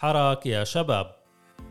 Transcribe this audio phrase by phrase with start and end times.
[0.00, 1.16] حراك يا شباب.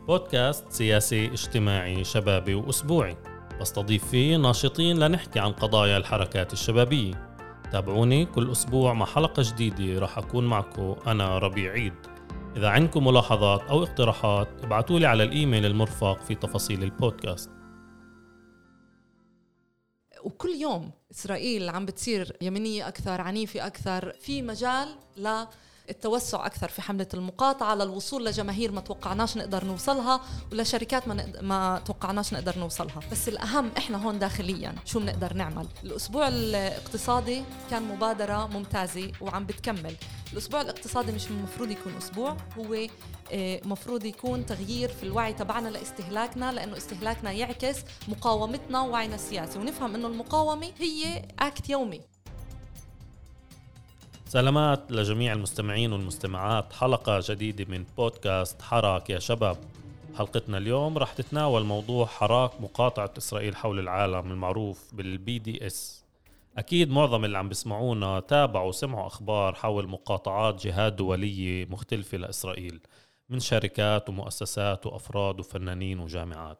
[0.06, 3.16] بودكاست سياسي اجتماعي شبابي وأسبوعي.
[3.60, 7.36] بستضيف فيه ناشطين لنحكي عن قضايا الحركات الشبابية.
[7.72, 11.94] تابعوني كل أسبوع مع حلقة جديدة راح أكون معكم أنا ربيع عيد.
[12.56, 17.50] إذا عندكم ملاحظات أو اقتراحات ابعتوا لي على الإيميل المرفق في تفاصيل البودكاست.
[20.24, 25.44] وكل يوم إسرائيل عم بتصير يمينية أكثر عنيفة أكثر في مجال ل
[25.90, 30.20] التوسع أكثر في حملة المقاطعة للوصول لجماهير ما توقعناش نقدر نوصلها
[30.52, 33.00] ولشركات ما نقدر ما توقعناش نقدر نوصلها.
[33.12, 39.94] بس الأهم إحنا هون داخليا شو بنقدر نعمل؟ الأسبوع الاقتصادي كان مبادرة ممتازة وعم بتكمل.
[40.32, 42.86] الأسبوع الاقتصادي مش المفروض يكون أسبوع هو
[43.32, 47.76] آه، مفروض يكون تغيير في الوعي تبعنا لاستهلاكنا لأنه استهلاكنا يعكس
[48.08, 49.58] مقاومتنا ووعينا السياسي.
[49.58, 52.00] ونفهم إنه المقاومة هي أكت يومي.
[54.30, 56.72] سلامات لجميع المستمعين والمستمعات.
[56.72, 59.56] حلقة جديدة من بودكاست حراك يا شباب.
[60.18, 66.04] حلقتنا اليوم رح تتناول موضوع حراك مقاطعة إسرائيل حول العالم المعروف بالبي دي إس.
[66.58, 72.80] أكيد معظم اللي عم بيسمعونا تابعوا وسمعوا أخبار حول مقاطعات جهات دولية مختلفة لإسرائيل
[73.28, 76.58] من شركات ومؤسسات وأفراد وفنانين وجامعات.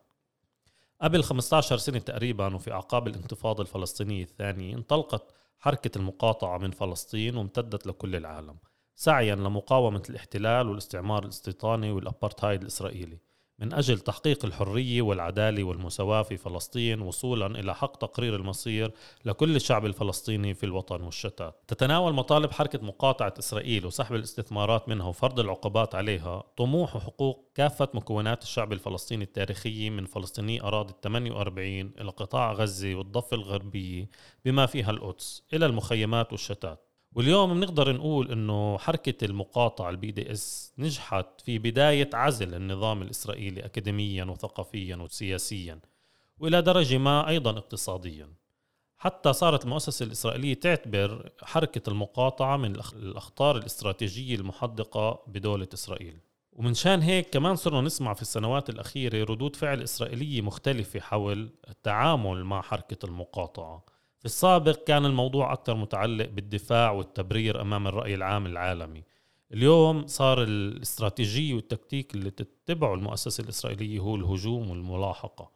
[1.03, 7.87] قبل 15 سنة تقريبا وفي أعقاب الانتفاضة الفلسطينية الثانية انطلقت حركة المقاطعة من فلسطين وامتدت
[7.87, 8.57] لكل العالم
[8.95, 13.19] سعيا لمقاومة الاحتلال والاستعمار الاستيطاني والأبارتهايد الإسرائيلي.
[13.61, 18.93] من أجل تحقيق الحرية والعدالة والمساواة في فلسطين وصولا إلى حق تقرير المصير
[19.25, 21.63] لكل الشعب الفلسطيني في الوطن والشتات.
[21.69, 28.43] تتناول مطالب حركة مقاطعة إسرائيل وسحب الاستثمارات منها وفرض العقوبات عليها طموح وحقوق كافة مكونات
[28.43, 34.09] الشعب الفلسطيني التاريخي من فلسطيني أراضي 48 إلى قطاع غزة والضفة الغربية
[34.45, 36.90] بما فيها القدس إلى المخيمات والشتات.
[37.15, 44.25] واليوم بنقدر نقول إنه حركة المقاطعة ال BDS نجحت في بداية عزل النظام الإسرائيلي اكاديميا
[44.25, 45.81] وثقافيا وسياسيا
[46.39, 48.29] وإلى درجة ما أيضا اقتصاديا.
[48.99, 56.19] حتى صارت المؤسسة الإسرائيلية تعتبر حركة المقاطعة من الأخطار الاستراتيجية المحدقة بدولة إسرائيل.
[56.53, 62.45] ومن شان هيك كمان صرنا نسمع في السنوات الأخيرة ردود فعل إسرائيلية مختلفة حول التعامل
[62.45, 63.85] مع حركة المقاطعة.
[64.21, 69.05] في السابق كان الموضوع أكثر متعلق بالدفاع والتبرير أمام الرأي العام العالمي.
[69.53, 75.51] اليوم صار الاستراتيجية والتكتيك اللي تتبعه المؤسسة الإسرائيلية هو الهجوم والملاحقة.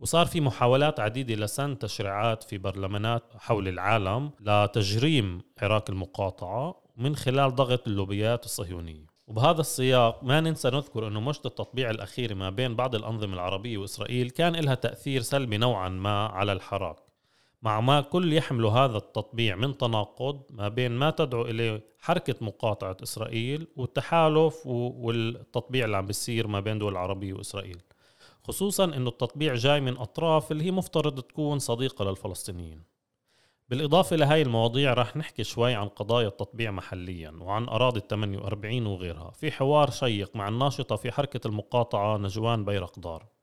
[0.00, 7.54] وصار في محاولات عديدة لسن تشريعات في برلمانات حول العالم لتجريم عراق المقاطعة من خلال
[7.54, 9.06] ضغط اللوبيات الصهيونية.
[9.26, 14.30] وبهذا السياق ما ننسى نذكر أنه مشط التطبيع الأخير ما بين بعض الأنظمة العربية وإسرائيل
[14.30, 17.05] كان لها تأثير سلبي نوعا ما على الحراك.
[17.62, 22.96] مع ما كل يحمل هذا التطبيع من تناقض ما بين ما تدعو إليه حركة مقاطعة
[23.02, 27.82] إسرائيل والتحالف والتطبيع اللي عم بيصير ما بين دول العربية وإسرائيل.
[28.44, 32.82] خصوصا أنه التطبيع جاي من أطراف اللي هي مفترض تكون صديقة للفلسطينيين.
[33.68, 39.30] بالإضافة لهاي المواضيع رح نحكي شوي عن قضايا التطبيع محليا وعن أراضي ال 48 وغيرها.
[39.30, 43.35] في حوار شيق مع الناشطة في حركة المقاطعة نجوان بيرقدار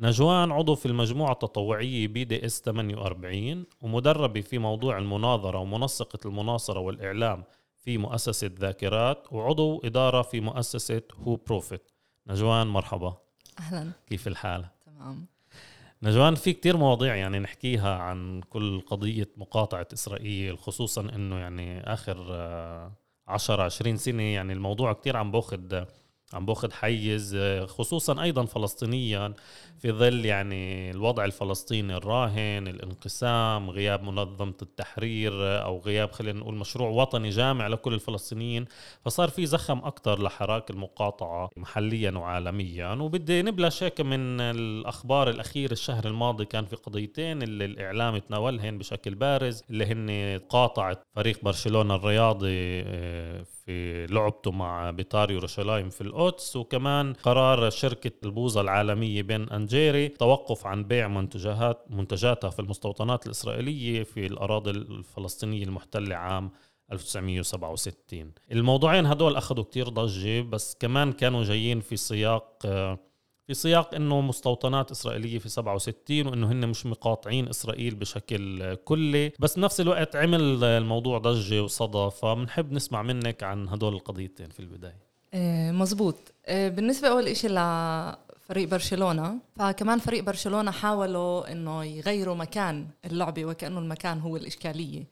[0.00, 7.44] نجوان عضو في المجموعة التطوعية BDS 48 ومدربة في موضوع المناظرة ومنسقة المناصرة والإعلام
[7.76, 11.90] في مؤسسة ذاكرات وعضو إدارة في مؤسسة Who Profits
[12.26, 13.16] نجوان مرحبا.
[13.58, 13.90] أهلا.
[14.06, 15.26] كيف الحال؟ تمام.
[16.02, 22.16] نجوان في كتير مواضيع يعني نحكيها عن كل قضية مقاطعة إسرائيل خصوصا أنه يعني آخر
[23.28, 25.86] 10 20 سنة يعني الموضوع كتير عم باخد
[26.32, 27.36] عم بأخذ حيز
[27.66, 29.34] خصوصا أيضا فلسطينيا.
[29.78, 36.88] في ظل يعني الوضع الفلسطيني الراهن الانقسام غياب منظمة التحرير أو غياب خلينا نقول مشروع
[36.88, 38.64] وطني جامع لكل الفلسطينيين
[39.04, 42.92] فصار في زخم أكثر لحراك المقاطعة محليا وعالميا.
[42.92, 49.14] وبدي نبلش هيك من الأخبار الاخيره الشهر الماضي كان في قضيتين اللي الإعلام تناولهن بشكل
[49.14, 56.56] بارز اللي هن مقاطعة فريق برشلونة الرياضي آه، في لعبته مع بيتار يروشلايم في القدس
[56.56, 63.26] وكمان قرار شركة البوظة العالمية Ben and Jerry توقف عن بيع منتجات منتجاتها في المستوطنات
[63.26, 66.50] الإسرائيلية في الأراضي الفلسطينية المحتلة عام
[66.92, 72.66] 1967 الموضوعين هدول أخذوا كتير ضجة بس كمان كانوا جايين في سياق
[73.46, 79.32] في سياق إنه مستوطنات إسرائيلية في 67 وإنه هن مش مقاطعين إسرائيل بشكل كلي.
[79.38, 85.06] بس بنفس الوقت عمل الموضوع ضجة وصدى فبنحب نسمع منك عن هدول القضيتين في البداية.
[85.34, 86.16] آه، مزبوط.
[86.46, 87.28] آه، بالنسبة أول
[88.46, 89.38] شيء لفريق برشلونة.
[89.56, 95.04] فكمان فريق برشلونة حاولوا إنه يغيروا مكان اللعبة وكأنه المكان هو الإشكالية.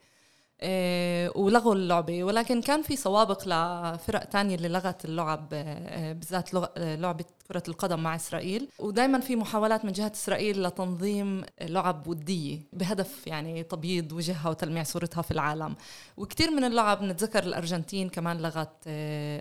[1.36, 2.24] ولغوا اللعبة.
[2.24, 8.00] ولكن كان في سوابق لفرق تانية اللي لغت اللعب آه، بالذات آه، لعبة كرة القدم
[8.00, 8.68] مع إسرائيل.
[8.78, 15.22] ودائما في محاولات من جهة إسرائيل لتنظيم لعب ودية بهدف يعني تبييض وجهها وتلميع صورتها
[15.22, 15.76] في العالم.
[16.16, 18.88] وكثير من اللعب نتذكر الأرجنتين كمان لغت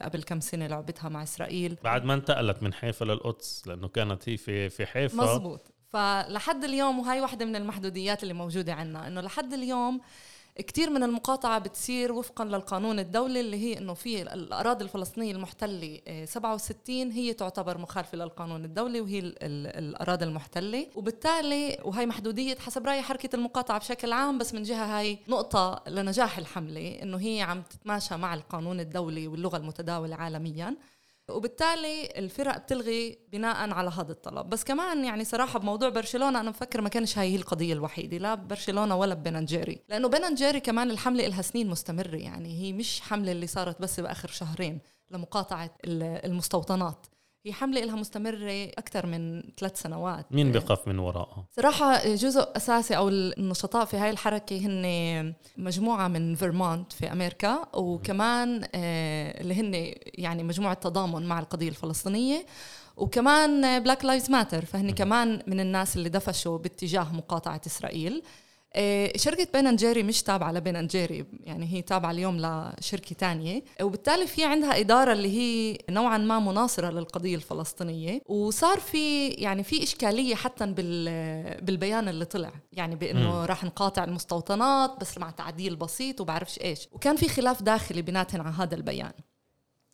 [0.01, 1.77] قبل كم سنة لعبتها مع إسرائيل.
[1.83, 5.24] بعد ما انتقلت من حيفا للقدس لأنه كانت هي في في حيفا.
[5.24, 10.01] مزبوط فلحد اليوم وهي واحدة من المحدوديات اللي موجودة عندنا إنه لحد اليوم
[10.58, 17.12] كثير من المقاطعة بتصير وفقا للقانون الدولي اللي هي إنه في الأراضي الفلسطينية المحتلة 67
[17.12, 20.88] آه، هي تعتبر مخالفة للقانون الدولي وهي الأراضي المحتلة.
[20.96, 26.38] وبالتالي وهي محدودية حسب رأي حركة المقاطعة بشكل عام بس من جهة هاي نقطة لنجاح
[26.38, 30.76] الحملة إنه هي عم تتماشى مع القانون الدولي واللغة المتداولة عالميا.
[31.30, 34.50] وبالتالي الفرق بتلغي بناء على هذا الطلب.
[34.50, 38.36] بس كمان يعني صراحة بموضوع برشلونة أنا بفكر ما كانش هاي هي القضية الوحيدة لا
[38.36, 43.48] برشلونة ولا ببننجيري لأنه بننجيري كمان الحملة لها سنين مستمرة يعني هي مش حملة اللي
[43.48, 44.80] صارت بس بآخر شهرين
[45.12, 47.06] لمقاطعة المستوطنات.
[47.45, 50.25] هي حملة لها مستمرة أكثر من ثلاث سنوات.
[50.31, 56.36] مين بيقف من وراءها؟ صراحة جزء أساسي أو النشطاء في هاي الحركة هن مجموعة من
[56.36, 62.45] فيرمونت في أمريكا وكمان آه، اللي هن يعني مجموعة تضامن مع القضية الفلسطينية
[62.98, 68.24] وكمان Black Lives Matter فهن كمان من الناس اللي دفشوا باتجاه مقاطعة إسرائيل.
[69.16, 73.64] شركة Ben Jerry مش تابعة ل Ben Jerry يعني هي تابعة اليوم لشركة تانية.
[73.81, 78.22] وبالتالي في عندها إدارة اللي هي نوعا ما مناصرة للقضية الفلسطينية.
[78.25, 80.66] وصار في يعني في إشكالية حتى
[81.62, 86.88] بالبيان اللي طلع يعني بأنه راح نقاطع المستوطنات بس مع تعديل بسيط وبعرفش إيش.
[86.92, 89.12] وكان في خلاف داخلي بيناتهم على هذا البيان.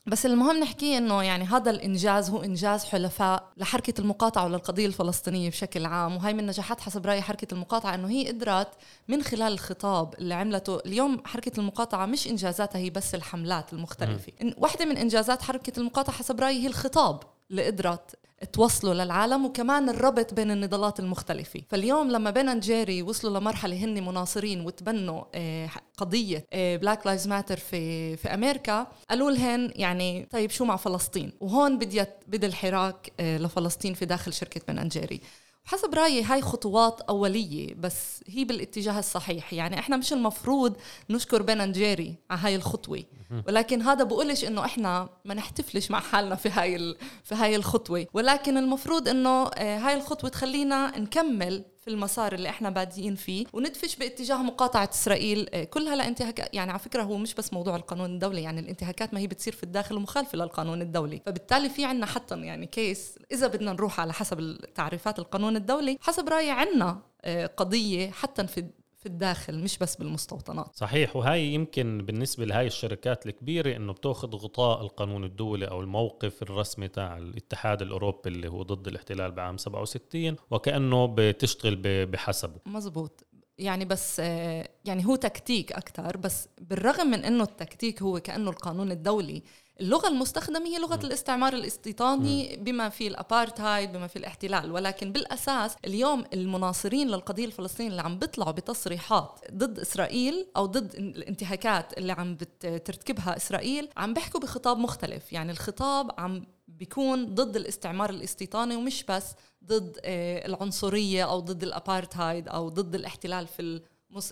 [0.10, 5.86] بس المهم نحكي إنه يعني هذا الإنجاز هو إنجاز حلفاء لحركة المقاطعة وللقضية الفلسطينية بشكل
[5.86, 6.18] عام.
[6.18, 8.68] وهي من نجاحات حسب راي حركة المقاطعة إنه هي قدرت
[9.08, 10.80] من خلال الخطاب اللي عملته.
[10.86, 14.34] اليوم حركة المقاطعة مش إنجازاتها هي بس الحملات المختلفة.
[14.58, 17.20] واحدة من إنجازات حركة المقاطعة حسب رأيي هي الخطاب.
[17.52, 18.16] اللي قدرت
[18.54, 21.62] توصلوا للعالم وكمان الربط بين النضالات المختلفة.
[21.70, 28.16] فاليوم لما Ben Jerry وصلوا لمرحلة هن مناصرين وتبنوا آه، قضية Black Lives Matter في
[28.18, 33.94] في أمريكا قالوا لهن يعني طيب شو مع فلسطين؟ وهون بديت بدأ الحراك آه، لفلسطين
[33.94, 35.22] في داخل شركة Ben Jerry
[35.70, 39.54] حسب رأيي هاي خطوات أولية بس هي بالاتجاه الصحيح.
[39.54, 40.78] يعني إحنا مش المفروض
[41.10, 43.04] نشكر Ben Jerry على هاي الخطوة.
[43.48, 48.08] ولكن هذا بقولش إنه إحنا ما نحتفلش مع حالنا في هاي في هاي الخطوة.
[48.14, 53.96] ولكن المفروض إنه آه، هاي الخطوة تخلينا نكمل في المسار اللي إحنا بادئين فيه وندفش
[53.96, 55.50] باتجاه مقاطعة إسرائيل.
[55.54, 59.20] آه، كلها لانتهاك يعني على فكرة هو مش بس موضوع القانون الدولي يعني الانتهاكات ما
[59.20, 61.22] هي بتصير في الداخل مخالفه للقانون الدولي.
[61.26, 66.30] فبالتالي في عنا حتى يعني كيس إذا بدنا نروح على حسب تعريفات القانون الدولي حسب
[66.30, 68.66] رايي عنا آه، قضية حتى في
[69.00, 70.76] في الداخل مش بس بالمستوطنات.
[70.76, 76.88] صحيح وهي يمكن بالنسبة لهاي الشركات الكبيرة إنه بتأخذ غطاء القانون الدولي أو الموقف الرسمي
[76.88, 82.60] تاع الاتحاد الأوروبي اللي هو ضد الاحتلال بعام 67 وكأنه بتشتغل بحسبه.
[82.66, 83.26] مزبوط.
[83.58, 89.44] يعني بس يعني هو تكتيك أكثر بس بالرغم من إنه التكتيك هو كأنه القانون الدولي
[89.82, 91.00] اللغة المستخدمة هي لغة.
[91.04, 92.56] الاستعمار الاستيطاني.
[92.56, 98.52] بما في الأبارتهايد بما في الاحتلال ولكن بالأساس اليوم المناصرين للقضية الفلسطينية اللي عم بيطلعوا
[98.52, 105.52] بتصريحات ضد إسرائيل أو ضد الانتهاكات اللي عم بترتكبها إسرائيل عم بيحكوا بخطاب مختلف يعني
[105.52, 109.26] الخطاب عم بيكون ضد الاستعمار الاستيطاني ومش بس
[109.66, 113.82] ضد آه، العنصرية أو ضد الأبارتهايد أو ضد الاحتلال في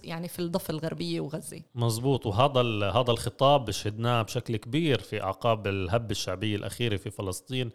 [0.04, 1.62] يعني في الضفة الغربية وغزة.
[1.76, 2.26] مزبوط.
[2.26, 7.72] وهذا هذا الخطاب شهدناه بشكل كبير في أعقاب الهبة الشعبية الأخيرة في فلسطين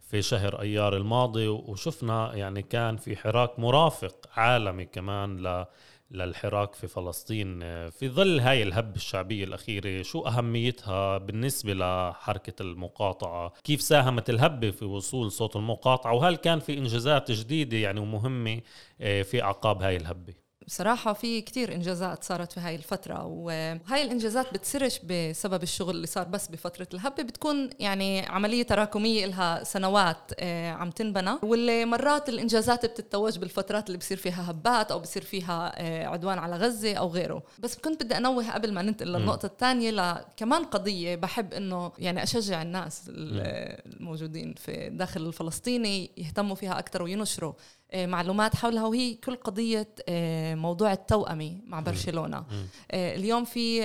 [0.00, 1.48] في شهر أيار الماضي.
[1.48, 5.66] وشفنا يعني كان في حراك مرافق عالمي كمان ل
[6.10, 7.60] للحراك في فلسطين.
[7.90, 14.84] في ظل هاي الهبة الشعبية الأخيرة شو أهميتها بالنسبة لحركة المقاطعة؟ كيف ساهمت الهبة في
[14.84, 18.60] وصول صوت المقاطعة؟ وهل كان في إنجازات جديدة يعني ومهمة
[19.00, 24.54] آه، في أعقاب هاي الهبة؟ بصراحة في كتير إنجازات صارت في هاي الفترة وهاي الإنجازات
[24.54, 27.22] بتصيرش بسبب الشغل اللي صار بس بفترة الهبة.
[27.22, 31.34] بتكون يعني عملية تراكمية لها سنوات آه، عم تنبنى.
[31.42, 36.56] واللي مرات الإنجازات بتتوج بالفترات اللي بصير فيها هبات أو بصير فيها آه، عدوان على
[36.56, 37.42] غزة أو غيره.
[37.58, 42.62] بس كنت بدي أنوه قبل ما ننتقل للنقطة الثانية لكمان قضية بحب إنه يعني أشجع
[42.62, 47.52] الناس الموجودين في داخل الفلسطيني يهتموا فيها أكثر وينشروا.
[47.94, 52.44] معلومات حولها وهي كل قضية آه، موضوع التوأمة مع برشلونة.
[52.90, 53.84] آه، اليوم في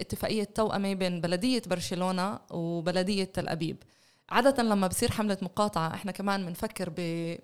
[0.00, 3.76] اتفاقية توأمة بين بلدية برشلونة وبلدية تل أبيب.
[4.28, 7.36] عادة لما بصير حملة مقاطعة إحنا كمان بنفكر ب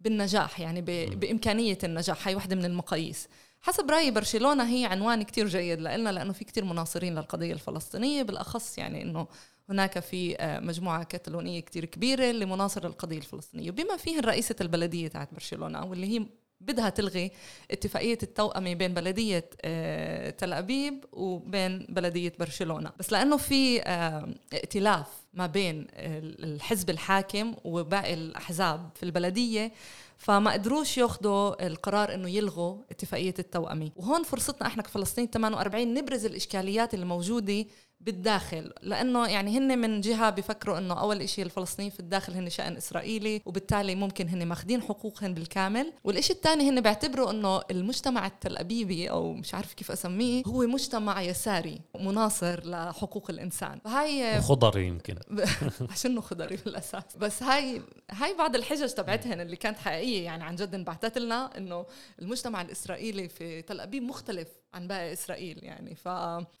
[0.00, 1.20] بالنجاح يعني ب...
[1.20, 2.26] بإمكانية النجاح.
[2.26, 3.28] هاي واحدة من المقاييس.
[3.60, 8.78] حسب رأيي برشلونة هي عنوان كتير جيد لنا لأنه في كتير مناصرين للقضية الفلسطينية بالأخص
[8.78, 9.26] يعني أنه
[9.72, 13.70] هناك في آه، مجموعة كتالونية كتير كبيرة لمناصر القضية الفلسطينية.
[13.70, 16.26] بما فيهن رئيسة البلدية تاعت برشلونة واللي هي
[16.60, 17.30] بدها تلغي
[17.70, 22.92] اتفاقية التوأمة بين بلدية آه، تل أبيب وبين بلدية برشلونة.
[22.98, 29.72] بس لأنه في آه، ائتلاف ما بين الحزب الحاكم وباقي الأحزاب في البلدية
[30.16, 36.94] فما قدروش ياخذوا القرار إنه يلغوا اتفاقية التوأمه وهون فرصتنا إحنا كفلسطين 48 نبرز الإشكاليات
[36.94, 37.64] اللي موجودة
[38.02, 42.76] بالداخل لأنه يعني هن من جهة بفكروا إنه أول شيء الفلسطينيين في الداخل هن شأن
[42.76, 45.92] إسرائيلي وبالتالي ممكن هن ماخذين حقوقهم بالكامل.
[46.04, 51.22] والشيء الثاني هن بيعتبروا إنه المجتمع التل أبيبي أو مش عارف كيف أسميه هو مجتمع
[51.22, 53.78] يساري مناصر لحقوق الإنسان.
[53.84, 55.16] فهي خضري يمكن.
[55.92, 57.16] عشان خضري بالأساس.
[57.16, 61.86] بس هاي هاي بعض الحجج تبعتهن اللي كانت حقيقية يعني عن جد انبعثت لنا إنه
[62.22, 65.94] المجتمع الإسرائيلي في تل أبيب مختلف عن باقي إسرائيل يعني.
[65.94, 66.08] ف...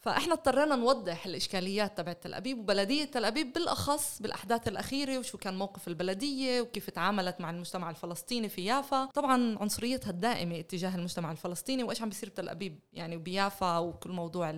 [0.00, 5.58] فإحنا اضطرينا نوضح الإشكاليات تبعت تل أبيب وبلدية تل أبيب بالأخص بالأحداث الأخيرة وشو كان
[5.58, 9.04] موقف البلدية وكيف تعاملت مع المجتمع الفلسطيني في يافا.
[9.04, 14.52] طبعا عنصريتها الدائمة اتجاه المجتمع الفلسطيني وإيش عم بيصير بتل أبيب يعني وبيافا وكل موضوع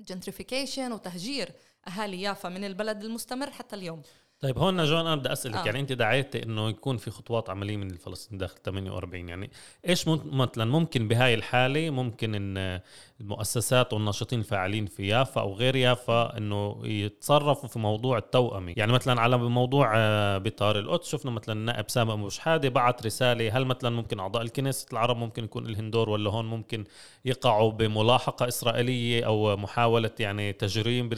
[0.00, 1.52] ال gentrification وتهجير
[1.88, 4.02] أهالي يافا من البلد المستمر حتى اليوم.
[4.40, 5.64] طيب هون نجوان أنا بدي أسألك آه.
[5.66, 9.50] يعني أنت دعيتي إنه يكون في خطوات عملية من الفلسطينيين داخل 48 يعني
[9.88, 12.80] إيش مثلا ممكن بهاي الحالة ممكن إن
[13.20, 19.20] المؤسسات والناشطين الفاعلين في يافا أو غير يافا إنه يتصرفوا في موضوع التوأمة يعني مثلا
[19.20, 23.90] على موضوع آه، بيتار القدس شفنا مثلا النائب سامي أبو شحادة بعت رسالة هل مثلا
[23.90, 26.84] ممكن أعضاء الكنيست العرب ممكن يكون لهم دور ولا هون ممكن
[27.24, 31.08] يقعوا بملاحقة إسرائيلية أو محاولة يعني تجريم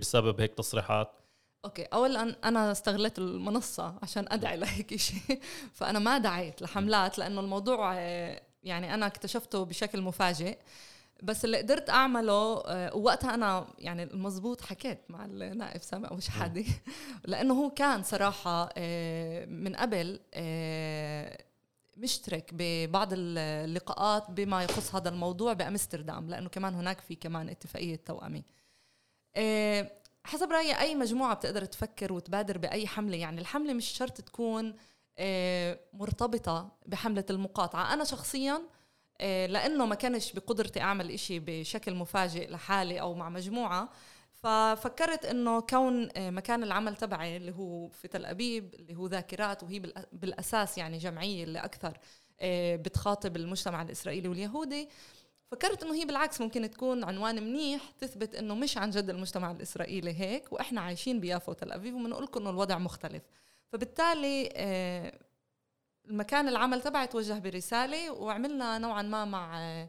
[0.00, 1.25] بسبب هيك تصريحات
[1.66, 5.40] أوكي اولا أنا استغلت المنصة عشان أدعي لهيك شيء
[5.78, 10.58] فأنا ما دعيت لحملات لأنه الموضوع آه، يعني أنا اكتشفته بشكل مفاجئ.
[11.22, 16.64] بس اللي قدرت أعمله آه، ووقتها أنا يعني المزبوط حكيت مع النائب سامي ابو شحاده
[17.24, 20.20] لأنه هو كان صراحة آه، من قبل
[21.96, 28.42] مشترك ببعض اللقاءات بما يخص هذا الموضوع بأمستردام لأنه كمان هناك في كمان اتفاقية توأمه
[30.26, 34.74] حسب رأيي أي مجموعة بتقدر تفكر وتبادر بأي حملة يعني الحملة مش شرط تكون
[35.18, 37.94] آه، مرتبطة بحملة المقاطعة.
[37.94, 38.62] أنا شخصيا
[39.20, 43.88] آه، لأنه ما كانش بقدرتي أعمل إشي بشكل مفاجئ لحالي أو مع مجموعة
[44.34, 49.62] ففكرت إنه كون آه، مكان العمل تبعي اللي هو في تل أبيب اللي هو ذاكرات
[49.62, 49.78] وهي
[50.12, 51.98] بالأساس يعني جمعية اللي أكثر
[52.76, 54.88] بتخاطب المجتمع الإسرائيلي واليهودي
[55.50, 60.20] فكرت إنه هي بالعكس ممكن تكون عنوان منيح تثبت إنه مش عن جد المجتمع الإسرائيلي
[60.20, 63.22] هيك وإحنا عايشين بيافا وتل ابيب وبنقول لكم إنه الوضع مختلف.
[63.72, 65.18] فبالتالي آه،
[66.08, 69.88] المكان العمل تبعي توجه برسالة وعملنا نوعا ما مع آه،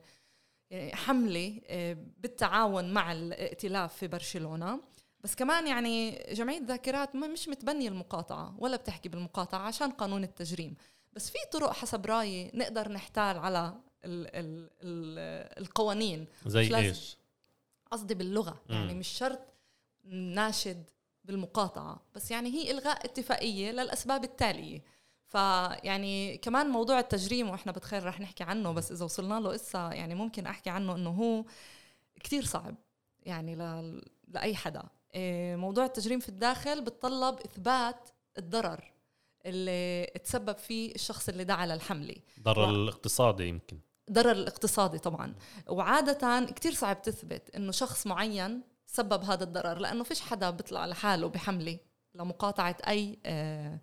[0.69, 4.81] يعني حملة آه، بالتعاون مع الائتلاف في برشلونة.
[5.19, 10.75] بس كمان يعني جمعية ذاكرات مش متبنية المقاطعة ولا بتحكي بالمقاطعة عشان قانون التجريم.
[11.13, 13.73] بس في طرق حسب رأيي نقدر نحتال على
[14.05, 15.19] ال ال ال
[15.63, 16.27] القوانين.
[16.45, 17.17] زي إيش؟
[17.91, 18.61] قصدي باللغة.
[18.69, 18.75] مم.
[18.75, 19.39] يعني مش شرط
[20.05, 20.83] ناشد
[21.25, 22.01] بالمقاطعة.
[22.15, 24.81] بس يعني هي إلغاء اتفاقية للأسباب التالية.
[25.27, 30.15] فيعني كمان موضوع التجريم وإحنا بتخيل رح نحكي عنه بس إذا وصلنا له اسا يعني
[30.15, 31.45] ممكن أحكي عنه إنه هو
[32.19, 32.75] كتير صعب
[33.23, 34.01] يعني ل...
[34.27, 34.83] لأي حدا.
[35.15, 38.93] إيه، موضوع التجريم في الداخل بتطلب إثبات الضرر.
[39.45, 42.15] اللي تسبب فيه الشخص اللي دعا للحملة.
[42.41, 42.69] ضرر و...
[42.69, 43.79] الاقتصادي يمكن.
[44.11, 45.35] ضرر الاقتصادي طبعا.
[45.67, 51.27] وعادة كتير صعب تثبت إنه شخص معين سبب هذا الضرر لأنه فيش حدا بيطلع لحاله
[51.27, 51.79] بحملة
[52.15, 53.79] لمقاطعة أي آه،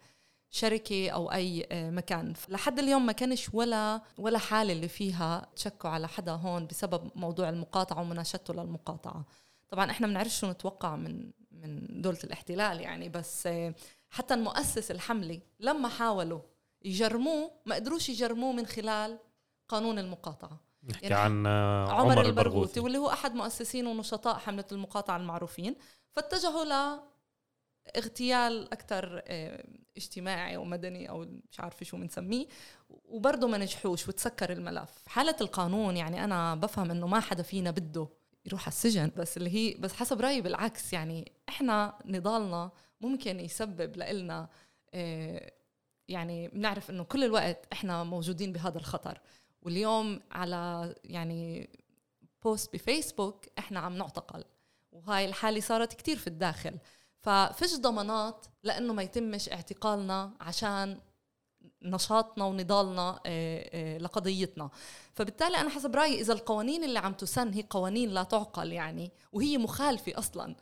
[0.50, 2.32] شركة أو أي آه، مكان.
[2.48, 7.48] لحد اليوم ما كانش ولا ولا حالة اللي فيها تشكوا على حدا هون بسبب موضوع
[7.48, 9.24] المقاطعة ومناشدته للمقاطعة.
[9.68, 13.74] طبعا إحنا بنعرف شو نتوقع من من دولة الاحتلال يعني بس آه،
[14.14, 16.40] حتى المؤسس الحملة لما حاولوا
[16.82, 19.18] يجرموه ما قدروش يجرموه من خلال
[19.68, 20.60] قانون المقاطعة.
[20.84, 25.76] نحكي يعني عن عمر, عمر البرغوثي واللي هو أحد مؤسسين ونشطاء حملة المقاطعة المعروفين
[26.12, 27.00] فاتجهوا ل
[27.96, 29.64] اغتيال أكثر آه،
[29.96, 32.46] اجتماعي أو مدني أو مش عارفة شو بنسميه
[32.88, 34.90] وبرضه ما نجحوش وتسكر الملف.
[35.06, 38.08] حالة القانون يعني أنا بفهم إنه ما حدا فينا بده
[38.46, 42.70] يروح على السجن بس اللي هي بس حسب رأيي بالعكس يعني إحنا نضالنا
[43.04, 44.48] ممكن يسبب لإلنا
[44.94, 45.52] آه،
[46.08, 49.20] يعني بنعرف إنه كل الوقت إحنا موجودين بهذا الخطر.
[49.62, 51.70] واليوم على يعني
[52.44, 54.44] بوست بفيسبوك إحنا عم نعتقل.
[54.92, 56.78] وهاي الحالة صارت كتير في الداخل.
[57.20, 61.00] ففيش ضمانات لإنه ما يتمش اعتقالنا عشان
[61.82, 63.20] نشاطنا ونضالنا
[64.00, 64.70] لقضيتنا.
[65.14, 69.58] فبالتالي أنا حسب رأيي إذا القوانين اللي عم تسن هي قوانين لا تعقل يعني وهي
[69.58, 70.56] مخالفة أصلا.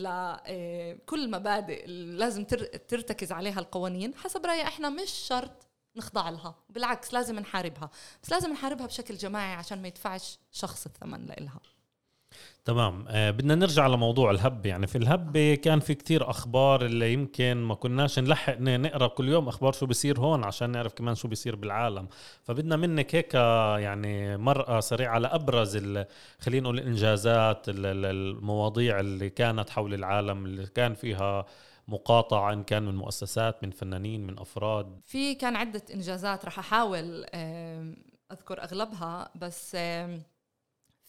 [0.00, 2.44] لكل مبادئ لازم
[2.88, 5.66] ترتكز عليها القوانين حسب رايي إحنا مش شرط
[5.96, 7.90] نخضع لها بالعكس لازم نحاربها.
[8.22, 11.60] بس لازم نحاربها بشكل جماعي عشان ما يدفعش شخص الثمن لإلها.
[12.64, 13.04] تمام.
[13.08, 17.74] آه بدنا نرجع لموضوع الهب يعني في الهب كان في كتير أخبار اللي يمكن ما
[17.74, 22.08] كناش نلحق نقرأ كل يوم أخبار شو بيصير هون عشان نعرف كمان شو بيصير بالعالم.
[22.42, 23.34] فبدنا منك هيك
[23.84, 25.76] يعني مرأة سريعة على ابرز
[26.40, 31.46] خلينا نقول الإنجازات المواضيع اللي كانت حول العالم اللي كان فيها
[31.88, 35.00] مقاطعة إن كان من مؤسسات من فنانين من أفراد.
[35.04, 37.24] في كان عدة إنجازات رح أحاول
[38.32, 39.76] أذكر أغلبها بس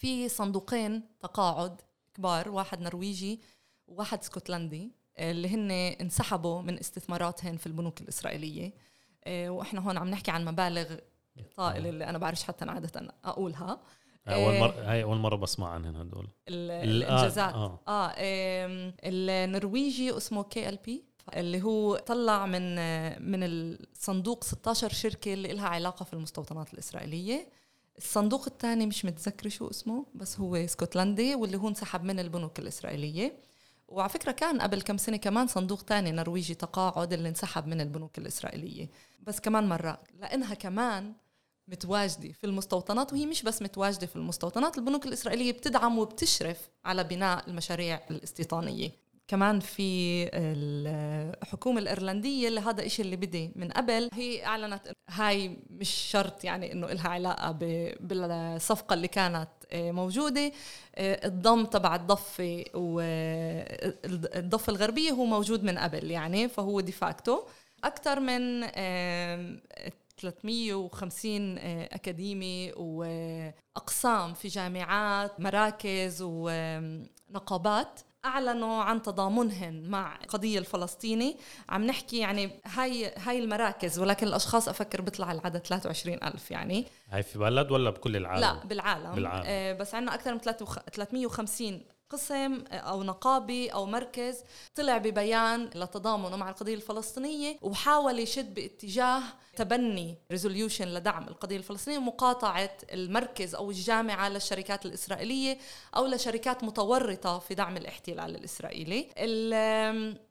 [0.01, 1.81] في صندوقين تقاعد
[2.13, 3.41] كبار واحد نرويجي
[3.87, 8.73] وواحد اسكتلندي اللي هن انسحبوا من استثماراتهم في البنوك الإسرائيلية.
[9.23, 10.95] آه، وإحنا هون عم نحكي عن مبالغ
[11.55, 13.81] طائلة اللي أنا بعرفش حتى عادة أقولها.
[14.27, 16.27] أول مره آه، هاي أول مرة بسمع عنهم هدول.
[16.47, 17.53] الإنجازات.
[17.53, 18.13] آه, آه.
[19.03, 21.03] النرويجي اسمه كي إل بي
[21.33, 22.75] اللي هو طلع من
[23.31, 27.60] من الصندوق 16 شركة اللي لها علاقة في المستوطنات الإسرائيلية.
[27.97, 33.37] الصندوق الثاني مش متذكره شو اسمه بس هو اسكتلندي واللي هو انسحب من البنوك الإسرائيلية.
[33.87, 38.17] وعلى فكرة كان قبل كم سنة كمان صندوق تاني نرويجي تقاعد اللي انسحب من البنوك
[38.17, 38.89] الإسرائيلية.
[39.19, 41.13] بس كمان مرة لأنها كمان
[41.67, 47.49] متواجدة في المستوطنات وهي مش بس متواجدة في المستوطنات البنوك الإسرائيلية بتدعم وبتشرف على بناء
[47.49, 48.91] المشاريع الاستيطانية.
[49.31, 54.09] كمان في الحكومة الإيرلندية اللي هذا إشي اللي بدي من قبل.
[54.13, 57.51] هي أعلنت هاي مش شرط يعني إنه إلها علاقة
[57.99, 60.51] بالصفقة اللي كانت آه، موجودة.
[60.95, 67.43] آه، الضم تبع الضفة والضفة الغربية هو موجود من قبل يعني فهو ديفاكتو
[67.83, 68.67] أكثر من
[70.17, 81.37] 350 آه، أكاديمي وأقسام في جامعات مراكز ونقابات أعلنوا عن تضامنهم مع القضية الفلسطيني.
[81.69, 86.85] عم نحكي يعني هاي هاي المراكز ولكن الأشخاص أفكر بيطلع العدد 23 ألف يعني.
[87.09, 89.43] هاي في بلد ولا بكل العالم؟ لا بالعالم, بالعالم.
[89.47, 91.81] آه بس عندنا أكثر من 350
[92.11, 94.43] قسم أو نقابي أو مركز
[94.75, 99.21] طلع ببيان لتضامنه مع القضية الفلسطينية وحاول يشد باتجاه
[99.55, 105.57] تبني ريزوليوشن لدعم القضية الفلسطينية ومقاطعه المركز أو الجامعة للشركات الإسرائيلية
[105.95, 109.07] أو لشركات متورطة في دعم الاحتلال الإسرائيلي.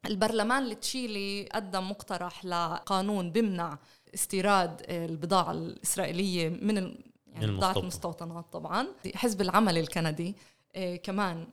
[0.06, 3.78] البرلمان التشيلي قدم مقترح لقانون بمنع
[4.14, 6.76] استيراد البضاعة الإسرائيلية من
[7.34, 10.36] يعني بضاعة المستوطنات طبعا حزب العمل الكندي
[10.76, 11.46] آه، كمان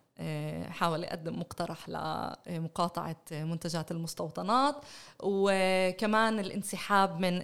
[0.70, 4.76] حاول يقدم مقترح لمقاطعة منتجات المستوطنات
[5.24, 7.42] وكمان الانسحاب من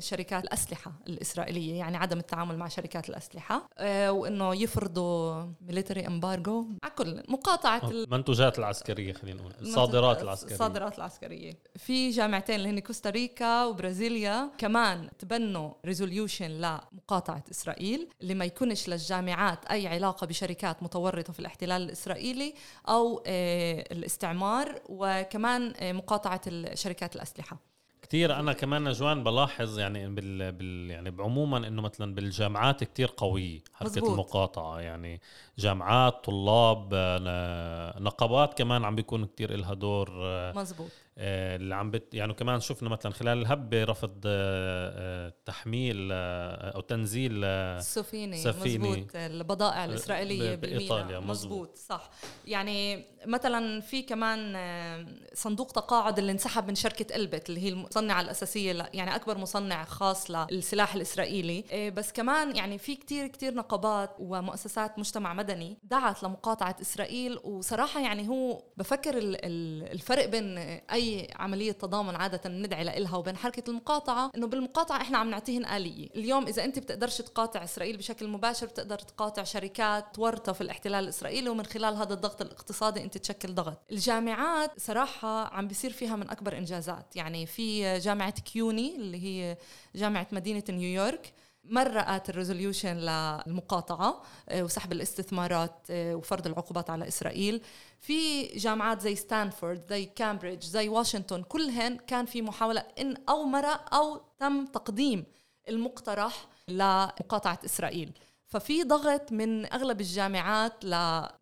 [0.00, 6.92] شركات الأسلحة الإسرائيلية يعني عدم التعامل مع شركات الأسلحة آه، وإنه يفرضوا military embargo على
[6.98, 10.54] كل مقاطعة المنتوجات العسكرية خلينا نقول الصادرات العسكرية.
[10.54, 11.58] الصادرات العسكرية.
[11.76, 19.66] في جامعتين اللي هن كوستاريكا وبرازيليا كمان تبنوا resolution لمقاطعة إسرائيل اللي ما يكونش للجامعات
[19.66, 22.54] أي علاقة بشركات متورطة في الاحتلال الإسرائيلي
[22.88, 26.40] أو آه، الاستعمار وكمان آه، مقاطعة
[26.74, 27.56] شركات الأسلحة.
[28.02, 33.60] كثير أنا كمان نجوان بلاحظ يعني بال, بال يعني بعموما إنه مثلا بالجامعات كثير قوية
[33.74, 34.10] حركة مزبوط.
[34.10, 34.80] المقاطعة.
[34.80, 35.20] يعني
[35.58, 40.10] جامعات طلاب آه، نقابات كمان عم بيكون كثير لها دور
[40.56, 46.80] مزبوط اللي عم بت يعني كمان شفنا مثلا خلال الهبه رفض آه، آه، تحميل أو
[46.80, 52.10] تنزيل السفينه سفينة مزبوط البضائع الإسرائيلية بإيطاليا مزبوط صح.
[52.46, 54.56] يعني مثلا في كمان
[55.34, 60.30] صندوق تقاعد اللي انسحب من شركة ألبت اللي هي المصنعة الأساسية يعني أكبر مصنع خاص
[60.30, 61.90] للسلاح الإسرائيلي.
[61.96, 67.38] بس كمان يعني في كتير كتير نقابات ومؤسسات مجتمع مدني دعت لمقاطعة إسرائيل.
[67.44, 73.70] وصراحة يعني هو بفكر الفرق بين أي أي عملية تضامن عادة ندعي لها وبين حركة
[73.70, 76.08] المقاطعة إنه بالمقاطعة إحنا عم نعطيهن آلية.
[76.16, 81.48] اليوم إذا أنت بتقدرش تقاطع إسرائيل بشكل مباشر بتقدر تقاطع شركات ورطة في الاحتلال الإسرائيلي
[81.48, 83.78] ومن خلال هذا الضغط الاقتصادي أنت تشكل ضغط.
[83.92, 87.16] الجامعات صراحة عم بيصير فيها من أكبر إنجازات.
[87.16, 89.56] يعني في جامعة كيوني اللي هي
[89.94, 91.32] جامعة مدينة نيويورك
[91.64, 97.62] مرقت ال resolution للمقاطعة آه، وسحب الاستثمارات آه، وفرض العقوبات على إسرائيل.
[98.06, 103.94] في جامعات زي ستانفورد زي كامبريدج زي واشنطن كلهن كان في محاولة إن أو مرق
[103.94, 105.24] أو تم تقديم
[105.68, 108.12] المقترح لمقاطعة إسرائيل.
[108.54, 110.94] ففي ضغط من أغلب الجامعات ل...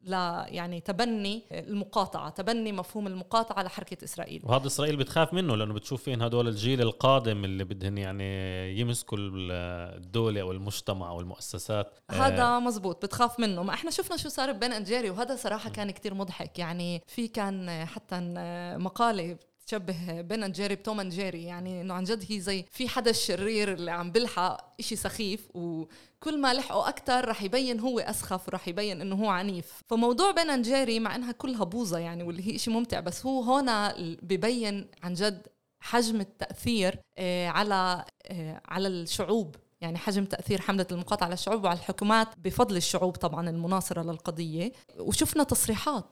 [0.04, 0.12] ل
[0.46, 4.42] يعني تبني المقاطعة تبني مفهوم المقاطعة لحركة إسرائيل.
[4.44, 10.40] وهذا إسرائيل بتخاف منه لأنه بتشوف فين هدول الجيل القادم اللي بدهن يعني يمسكوا الدولة
[10.40, 11.98] أو المجتمع أو المؤسسات.
[12.10, 13.62] هذا آه مزبوط بتخاف منه.
[13.62, 16.58] ما إحنا شفنا شو صار ب Ben and Jerry وهذا صراحة كان كتير مضحك.
[16.58, 18.20] يعني في كان حتى
[18.78, 19.36] مقالة
[19.72, 21.44] تشبه Ben and Jerry ب Tom and Jerry.
[21.44, 26.40] يعني إنه عن جد هي زي في حدا الشرير اللي عم بلحق إشي سخيف وكل
[26.40, 29.82] ما لحقه أكثر رح يبين هو أسخف ورح يبين إنه هو عنيف.
[29.88, 33.42] فموضوع Ben and Jerry مع إنها كلها بوظة يعني واللي هي إشي ممتع بس هو
[33.42, 33.66] هون
[34.22, 35.46] ببين عن جد
[35.80, 39.56] حجم التأثير آه، على آه، على الشعوب.
[39.80, 44.72] يعني حجم تأثير حملة المقاطعة على الشعوب وعلى الحكومات بفضل الشعوب طبعا المناصرة للقضية.
[44.98, 46.04] وشفنا تصريحات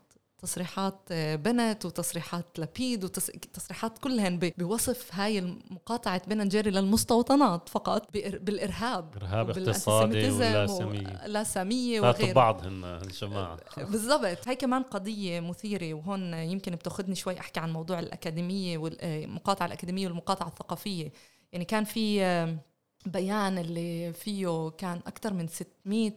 [0.43, 9.17] تصريحات آه، بنت وتصريحات لبيد وتصريحات كلهن بوصف هاي المقاطعة بن جيري للمستوطنات فقط بالإرهاب
[9.17, 14.49] إرهاب اقتصادي ولاسمية لاسمية وغيره بعضهن الجماعة بالضبط.
[14.49, 20.49] هاي كمان قضية مثيرة وهون يمكن بتاخذني شوي أحكي عن موضوع الأكاديمية والمقاطعة الأكاديمية والمقاطعة
[20.49, 21.13] الثقافية.
[21.53, 22.57] يعني كان في آه،
[23.07, 26.13] بيان اللي فيه كان أكثر من 600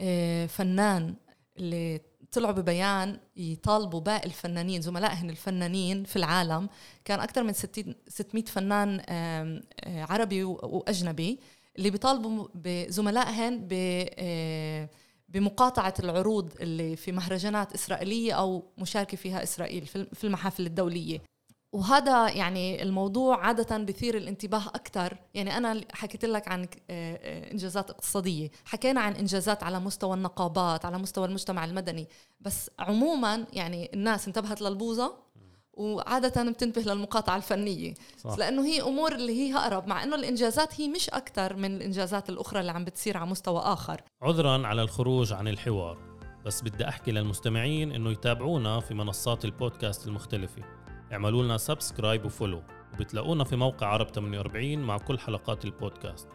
[0.00, 1.14] آه، فنان
[1.58, 2.00] اللي
[2.32, 6.68] طلعوا ببيان يطالبوا باقي الفنانين زملائهم الفنانين في العالم.
[7.04, 11.38] كان أكثر من 600 فنان آه، عربي وأجنبي
[11.78, 14.88] اللي بيطالبوا بزملائهم آه،
[15.28, 21.22] بمقاطعة العروض اللي في مهرجانات إسرائيلية أو مشاركة فيها إسرائيل في المحافل الدولية.
[21.72, 27.90] وهذا يعني الموضوع عادة بثير الانتباه أكثر يعني أنا حكيت لك عن آه، آه، إنجازات
[27.90, 28.50] اقتصادية.
[28.64, 32.08] حكينا عن إنجازات على مستوى النقابات على مستوى المجتمع المدني.
[32.40, 35.28] بس عموما يعني الناس انتبهت للبوظة
[35.72, 37.94] وعادة بتنتبه للمقاطعة الفنية.
[38.18, 38.38] صح.
[38.38, 42.60] لأنه هي أمور اللي هي أقرب مع أنه الإنجازات هي مش أكثر من الإنجازات الأخرى
[42.60, 44.00] اللي عم بتصير على مستوى آخر.
[44.22, 45.98] عذرا على الخروج عن الحوار.
[46.44, 50.77] بس بدي أحكي للمستمعين أنه يتابعونا في منصات البودكاست المختلفة.
[51.12, 52.62] اعملوا لنا subscribe و follow
[52.94, 56.28] وبتلاقونا في موقع عرب 48 مع كل حلقات البودكاست.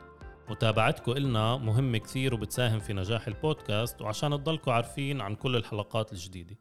[0.49, 6.57] متابعتكم إلنا مهمة كثير وبتساهم في نجاح البودكاست وعشان تضلكم عارفين عن كل الحلقات الجديدة.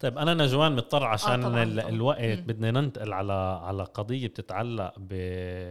[0.00, 1.62] طيب أنا نجوان مضطر عشان آه طبعاً.
[1.88, 2.44] الوقت مم.
[2.46, 3.32] بدنا ننتقل على
[3.62, 4.92] على قضية بتتعلق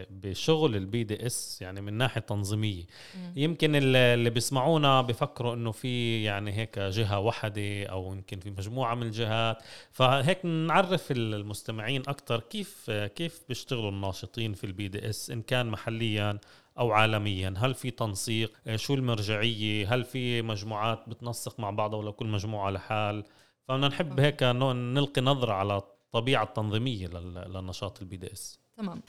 [0.10, 2.84] بشغل ال BDS يعني من ناحية تنظيمية
[3.16, 3.34] مم.
[3.36, 9.04] يمكن اللي بيسمعونا بفكروا إنه في يعني هيك جهة وحدة أو يمكن في مجموعة من
[9.04, 9.58] الجهات
[9.92, 16.40] فهيك نعرف المستمعين أكثر كيف كيف بيشتغلوا الناشطين في ال BDS إن كان محليا
[16.80, 22.28] أو عالميا هل في تنسيق شو المرجعية هل في مجموعات بتنسق مع بعضها ولا كل
[22.28, 23.24] مجموعة لحال
[23.70, 29.02] فبدنا نحب هيك نلقي نظرة على الطبيعة التنظيمية للنشاط ال BDS تمام.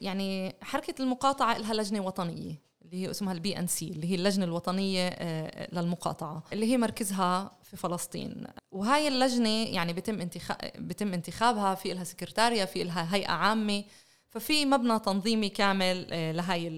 [0.00, 2.54] يعني حركة المقاطعة لها لجنة وطنية
[2.84, 7.76] اللي هي اسمها ال BNC اللي هي اللجنة الوطنية آه، للمقاطعة اللي هي مركزها في
[7.76, 8.44] فلسطين.
[8.70, 13.84] وهاي اللجنة يعني بتم انتخاب بتم انتخابها في لها سكرتاريا في لها هيئة عامة
[14.28, 16.68] ففي مبنى تنظيمي كامل آه، لهاي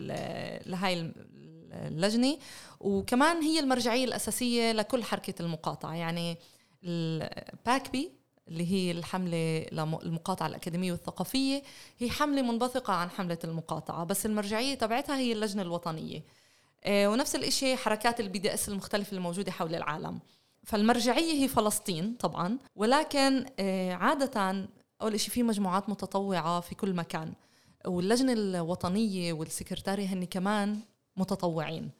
[0.66, 1.12] لهاي
[1.72, 2.38] اللجنة.
[2.81, 5.94] وكمان هي المرجعية الأساسية لكل حركة المقاطعة.
[5.94, 6.38] يعني
[6.85, 8.12] ال PACBI
[8.49, 11.62] اللي هي الحملة للمقاطعة الأكاديمية والثقافية
[11.99, 16.23] هي حملة منبثقة عن حملة المقاطعة بس المرجعية تبعتها هي اللجنة الوطنية.
[16.85, 20.21] آه، ونفس الإشي حركات ال BDS المختلفة الموجودة حول العالم.
[20.64, 24.68] فالمرجعية هي فلسطين طبعا ولكن آه، عادة
[25.03, 27.33] أول إشي في مجموعات متطوعة في كل مكان.
[27.87, 30.81] واللجنة الوطنية والسكرتارية هن كمان
[31.16, 31.90] متطوعين.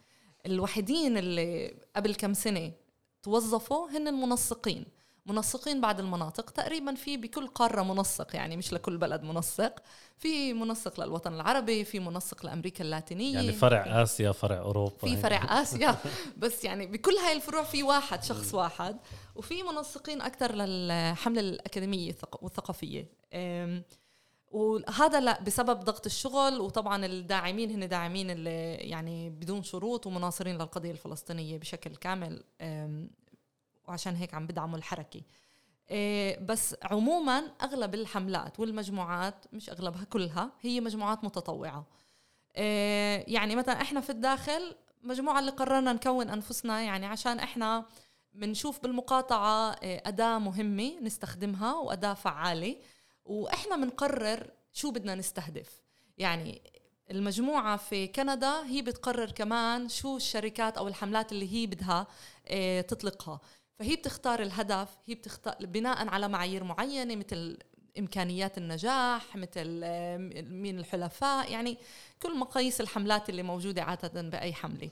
[0.47, 2.73] الوحيدين اللي قبل كم سنة
[3.23, 4.87] توظفوا هن المنسقين.
[5.27, 9.73] منسقين بعد المناطق تقريبا في بكل قارة منسق يعني مش لكل بلد منسق.
[10.19, 13.35] في منسق للوطن العربي في منسق لأمريكا اللاتينية.
[13.35, 14.97] يعني فرع آسيا فرع أوروبا.
[14.99, 15.97] في فرع آسيا.
[16.43, 18.97] بس يعني بكل هاي الفروع في واحد شخص واحد.
[19.37, 23.07] وفي منسقين أكثر للحملة الأكاديمية والثقافية.
[24.53, 30.91] وهذا لا بسبب ضغط الشغل وطبعا الداعمين هن داعمين اللي يعني بدون شروط ومناصرين للقضية
[30.91, 32.45] الفلسطينية بشكل كامل
[33.88, 35.21] وعشان هيك عم بدعموا الحركة.
[35.91, 41.87] إيه، بس عموما أغلب الحملات والمجموعات مش أغلبها كلها هي مجموعات متطوعة.
[42.57, 47.87] إيه، يعني مثلا إحنا في الداخل مجموعة اللي قررنا نكون أنفسنا يعني عشان إحنا
[48.33, 52.77] بنشوف بالمقاطعة إيه، أداة مهمة نستخدمها وأداة فعالة.
[53.25, 55.83] وإحنا بنقرر شو بدنا نستهدف.
[56.19, 56.63] يعني
[57.11, 62.07] المجموعة في كندا هي بتقرر كمان شو الشركات أو الحملات اللي هي بدها
[62.49, 63.41] آه، تطلقها.
[63.79, 67.59] فهي بتختار الهدف هي بتختار بناء على معايير معينة مثل
[67.99, 69.67] إمكانيات النجاح مثل
[70.51, 71.79] مين الحلفاء يعني
[72.23, 74.91] كل مقاييس الحملات اللي موجودة عادة بأي حملة.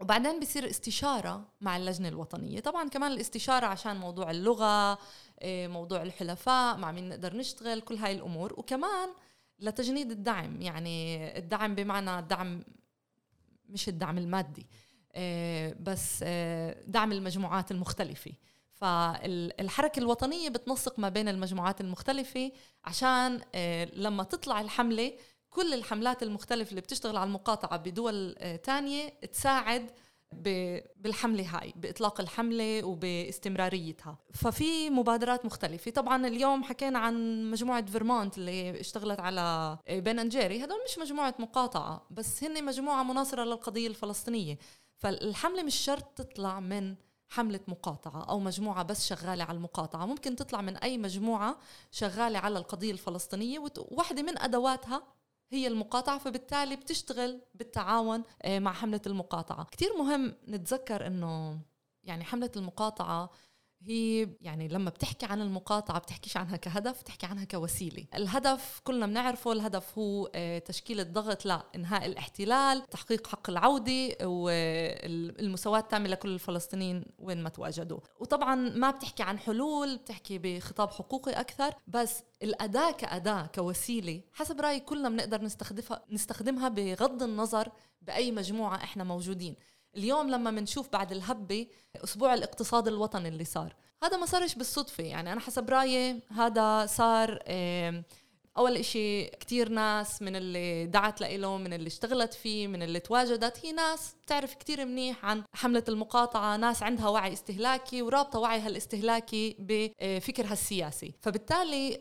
[0.00, 2.60] وبعدين بصير استشارة مع اللجنة الوطنية.
[2.60, 4.98] طبعا كمان الاستشارة عشان موضوع اللغة
[5.42, 8.52] إيه، موضوع الحلفاء مع مين نقدر نشتغل كل هاي الأمور.
[8.52, 9.08] وكمان
[9.58, 12.64] لتجنيد الدعم يعني الدعم بمعنى الدعم
[13.68, 14.66] مش الدعم المادي
[15.14, 18.32] إيه، بس إيه، دعم المجموعات المختلفة.
[18.74, 22.52] فالحركة الوطنية بتنسق ما بين المجموعات المختلفة
[22.84, 23.40] عشان
[23.92, 25.12] لما تطلع الحملة
[25.50, 29.90] كل الحملات المختلفة اللي بتشتغل على المقاطعة بدول تانية تساعد
[30.96, 34.18] بالحملة هاي بإطلاق الحملة وباستمراريتها.
[34.34, 35.90] ففي مبادرات مختلفة.
[35.90, 40.64] طبعا اليوم حكينا عن مجموعة فيرمونت اللي اشتغلت على بن أنجيري.
[40.64, 44.58] هدول مش مجموعة مقاطعة بس هن مجموعة مناصرة للقضية الفلسطينية.
[44.96, 46.94] فالحملة مش شرط تطلع من
[47.28, 50.06] حملة مقاطعة أو مجموعة بس شغالة على المقاطعة.
[50.06, 51.58] ممكن تطلع من أي مجموعة
[51.90, 55.02] شغالة على القضية الفلسطينية وواحدة من أدواتها
[55.50, 59.64] هي المقاطعة فبالتالي بتشتغل بالتعاون آه، مع حملة المقاطعة.
[59.64, 61.60] كتير مهم نتذكر أنه
[62.04, 63.30] يعني حملة المقاطعة
[63.86, 68.04] هي يعني لما بتحكي عن المقاطعة بتحكيش عنها كهدف بتحكي عنها كوسيلة.
[68.14, 76.08] الهدف كلنا بنعرفه الهدف هو آه، تشكيل الضغط لإنهاء الاحتلال تحقيق حق العودة والمساواة التامة
[76.08, 77.98] لكل الفلسطينيين وين ما تواجدوا.
[78.20, 84.80] وطبعا ما بتحكي عن حلول بتحكي بخطاب حقوقي أكثر بس الأداة كأداة كوسيلة حسب رأيي
[84.80, 87.68] كلنا بنقدر نستخدمها نستخدمها بغض النظر
[88.02, 89.56] بأي مجموعة إحنا موجودين.
[89.96, 91.66] اليوم لما بنشوف بعد الهبة
[92.04, 93.74] أسبوع الاقتصاد الوطني اللي صار.
[94.02, 97.38] هذا ما صارش بالصدفة يعني أنا حسب رأيي هذا صار
[98.58, 103.66] أول إشي كتير ناس من اللي دعت له من اللي اشتغلت فيه من اللي تواجدت
[103.66, 109.56] هي ناس بتعرف كتير منيح عن حملة المقاطعة ناس عندها وعي استهلاكي ورابطة وعيها الاستهلاكي
[109.58, 112.00] بفكرها السياسي فبالتالي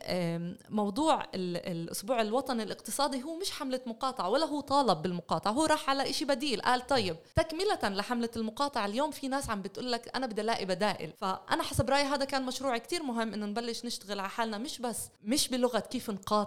[0.69, 6.09] موضوع الأسبوع الوطني الاقتصادي هو مش حملة مقاطعة ولا هو طالب بالمقاطعة هو راح على
[6.09, 10.41] إشي بديل قال طيب تكملة لحملة المقاطعة اليوم في ناس عم بتقول لك أنا بدي
[10.41, 11.11] ألاقي بدائل.
[11.17, 15.09] فأنا حسب رأيي هذا كان مشروع كتير مهم إنه نبلش نشتغل على حالنا مش بس
[15.23, 16.44] مش بلغة كيف نقاطع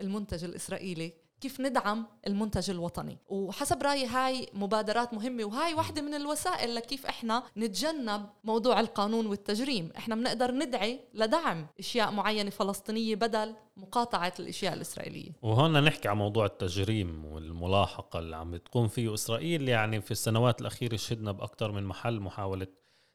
[0.00, 3.18] المنتج الإسرائيلي كيف ندعم المنتج الوطني.
[3.28, 9.92] وحسب رأيي هاي مبادرات مهمة وهاي واحدة من الوسائل لكيف إحنا نتجنب موضوع القانون والتجريم.
[9.96, 15.30] إحنا بنقدر ندعي لدعم أشياء معينة فلسطينية بدل مقاطعة الأشياء الإسرائيلية.
[15.42, 19.68] وهون نحكي عن موضوع التجريم والملاحقة اللي عم بتقوم فيه إسرائيل.
[19.68, 22.66] يعني في السنوات الأخيرة شهدنا بأكثر من محل محاولة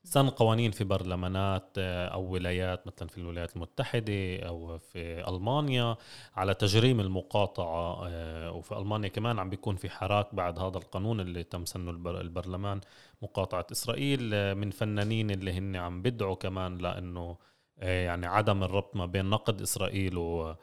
[0.03, 5.95] سن قوانين في برلمانات آه، أو ولايات مثلا في الولايات المتحدة أو في ألمانيا
[6.35, 11.43] على تجريم المقاطعة آه، وفي ألمانيا كمان عم بيكون في حراك بعد هذا القانون اللي
[11.43, 12.81] تم سنه البرلمان
[13.21, 17.37] مقاطعة إسرائيل آه، من فنانين اللي هن عم بدعوا كمان لأنه
[17.77, 20.55] يعني عدم الربط ما بين نقد إسرائيل و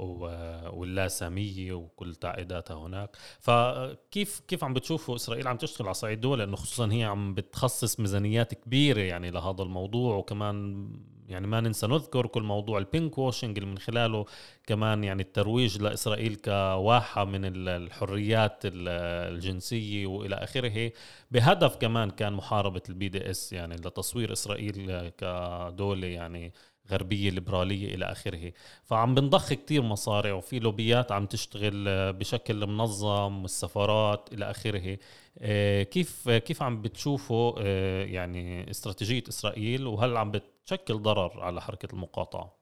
[0.00, 3.16] واللاسامية وكل تعقيداتها هناك.
[3.40, 8.00] فكيف كيف عم بتشوفوا إسرائيل عم تشتغل على صعيد دول لأنه خصوصا هي عم بتخصص
[8.00, 10.88] ميزانيات كبيرة يعني لهذا الموضوع وكمان
[11.28, 14.24] يعني ما ننسى نذكر كل موضوع ال pinkwashing اللي من خلاله
[14.66, 20.92] كمان يعني الترويج لإسرائيل كواحة من الحريات الجنسية وإلى آخره.
[21.30, 26.52] بهدف كمان كان محاربة ال BDS يعني لتصوير إسرائيل كدولة يعني
[26.90, 28.52] غربية ليبرالية إلى آخره.
[28.84, 34.98] فعم بنضخ كتير مصاري وفي لوبيات عم تشتغل بشكل منظم والسفارات إلى آخره.
[35.38, 41.88] آه، كيف كيف عم بتشوفوا آه، يعني استراتيجية إسرائيل وهل عم بتشكل ضرر على حركة
[41.92, 42.60] المقاطعة؟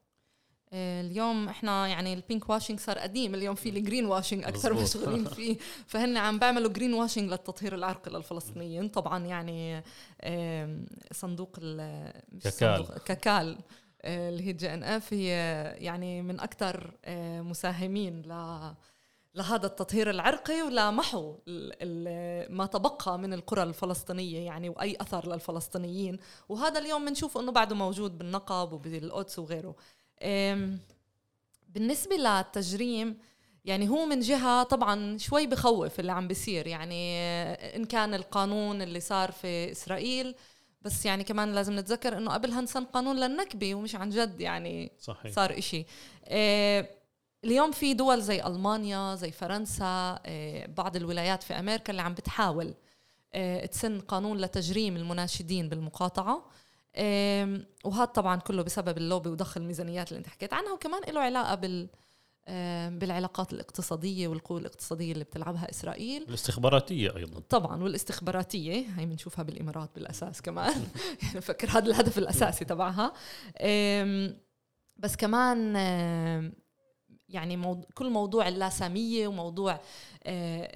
[0.73, 5.57] آه، اليوم إحنا يعني ال pinkwashing صار قديم اليوم في ال greenwashing أكثر مشغولين فيه.
[5.87, 8.89] فهن عم بيعملوا greenwashing للتطهير العرقي للفلسطينيين.
[8.89, 9.83] طبعا يعني
[11.13, 11.59] صندوق
[12.45, 13.59] كاكال كاكال آه،
[14.05, 15.29] اللي هي JNF هي
[15.79, 18.33] يعني من أكثر آه، مساهمين ل
[19.35, 21.37] لهذا التطهير العرقي ولمحو
[22.51, 26.19] ما تبقى من القرى الفلسطينية يعني وأي أثر للفلسطينيين.
[26.49, 29.77] وهذا اليوم بنشوف أنه بعده موجود بالنقب وبالقدس وغيره.
[31.69, 33.19] بالنسبة للتجريم
[33.65, 36.67] يعني هو من جهة طبعا شوي بخوف اللي عم بيصير.
[36.67, 37.19] يعني
[37.77, 40.35] إن كان القانون اللي صار في إسرائيل
[40.83, 45.33] بس يعني كمان لازم نتذكر إنه قبلها انسان قانون للنكبة ومش عن جد يعني صحيح.
[45.33, 45.87] صار إشي
[46.27, 46.91] إيه
[47.45, 52.75] اليوم في دول زي ألمانيا زي فرنسا إيه بعض الولايات في أمريكا اللي عم بتحاول
[53.35, 56.45] إيه تسن قانون لتجريم المناشدين بالمقاطعة
[57.85, 61.89] وهذا طبعا كله بسبب اللوبي وضخ الميزانيات اللي أنت حكيت عنها وكمان له علاقة بال
[62.89, 66.23] بالعلاقات الاقتصادية والقوة الاقتصادية اللي بتلعبها إسرائيل.
[66.23, 67.41] الاستخباراتية أيضا.
[67.49, 70.87] طبعا والاستخباراتية هي بنشوفها بالإمارات بالأساس كمان.
[71.23, 73.13] يعني فكر هذا الهدف الأساسي تبعها.
[74.97, 75.77] بس كمان
[77.29, 77.83] يعني.
[77.95, 79.81] كل موضوع اللاسامية وموضوع
[80.25, 80.71] آه،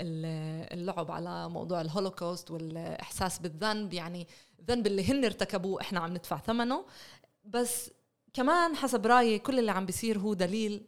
[0.74, 4.26] اللعب على موضوع الهولوكوست والإحساس بالذنب يعني
[4.58, 6.84] الذنب اللي هن ارتكبوه إحنا عم ندفع ثمنه.
[7.44, 7.90] بس
[8.34, 10.86] كمان حسب رأيي كل اللي عم بيصير هو دليل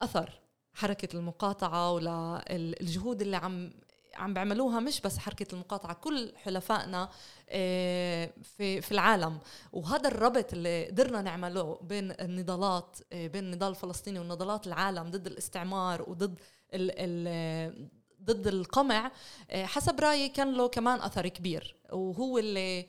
[0.00, 0.40] لاثر
[0.74, 3.70] حركة المقاطعة وللجهود اللي عم
[4.14, 7.08] عم بيعملوها مش بس حركة المقاطعة كل حلفائنا
[7.48, 9.38] آه، في في العالم.
[9.72, 16.10] وهذا الربط اللي قدرنا نعمله بين النضالات آه، بين النضال الفلسطيني ونضالات العالم ضد الاستعمار
[16.10, 16.38] وضد
[16.74, 17.88] ال ال
[18.22, 19.12] ضد القمع
[19.50, 21.76] آه، حسب رأيي كان له كمان أثر كبير.
[21.92, 22.86] وهو اللي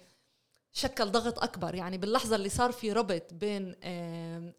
[0.80, 1.76] شكل ضغط أكبر.
[1.76, 3.76] يعني باللحظة اللي صار في ربط بين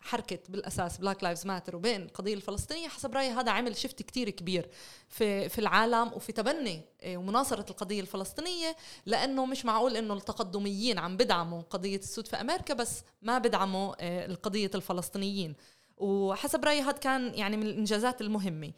[0.01, 4.69] حركة بالأساس Black Lives Matter وبين القضية الفلسطينية حسب رأيي هذا عمل shift كتير كبير
[5.09, 11.17] في في العالم وفي تبني آه، ومناصرة القضية الفلسطينية لأنه مش معقول إنه التقدميين عم
[11.17, 15.55] بدعموا قضية السود في أمريكا بس ما بدعموا آه، القضية الفلسطينيين.
[15.97, 18.73] وحسب رأيي هذا كان يعني من الإنجازات المهمة.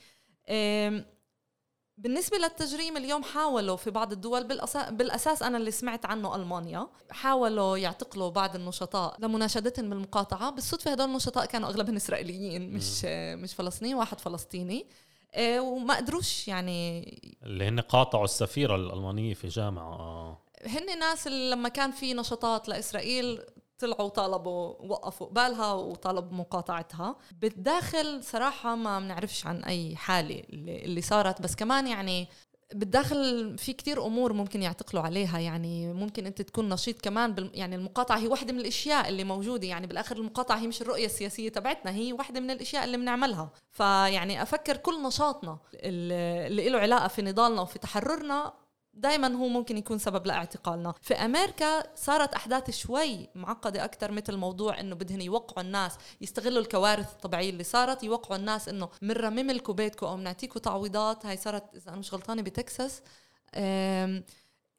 [2.02, 4.44] بالنسبة للتجريم اليوم حاولوا في بعض الدول
[4.90, 11.46] بالأساس أنا اللي سمعت عنه ألمانيا حاولوا يعتقلوا بعض النشطاء لمناشدتهم بالمقاطعة بالصدفة هدول النشطاء
[11.46, 13.04] كانوا أغلبهم إسرائيليين مش
[13.42, 14.86] مش فلسطينيين واحد فلسطيني
[15.34, 17.04] آه، وما قدروش يعني
[17.42, 20.38] اللي هن قاطعوا السفيرة الألمانية في جامعة آه.
[20.66, 23.40] هن ناس اللي لما كان في نشاطات لإسرائيل
[23.82, 27.16] طلعوا طالبوا وقفوا قبالها وطالبوا مقاطعتها.
[27.40, 32.28] بالداخل صراحة ما بنعرفش عن أي حالة اللي صارت بس كمان يعني
[32.74, 35.38] بالداخل في كتير أمور ممكن يعتقلوا عليها.
[35.38, 39.66] يعني ممكن أنت تكون نشيط كمان بال يعني المقاطعة هي واحدة من الأشياء اللي موجودة.
[39.66, 43.50] يعني بالآخر المقاطعة هي مش الرؤية السياسية تبعتنا هي واحدة من الأشياء اللي بنعملها.
[43.70, 48.52] فيعني أفكر كل نشاطنا اللي له علاقة في نضالنا وفي تحررنا
[48.94, 50.94] دائما هو ممكن يكون سبب لاعتقالنا.
[51.00, 57.12] في أمريكا صارت أحداث شوي معقدة أكثر مثل موضوع إنه بدهن يوقعوا الناس يستغلوا الكوارث
[57.12, 61.26] الطبيعية اللي صارت يوقعوا الناس إنه بنرمم لكم بيتكم أو بنعطيكم تعويضات.
[61.26, 63.02] هاي صارت إذا أنا مش غلطانة بتكساس.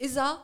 [0.01, 0.37] إذا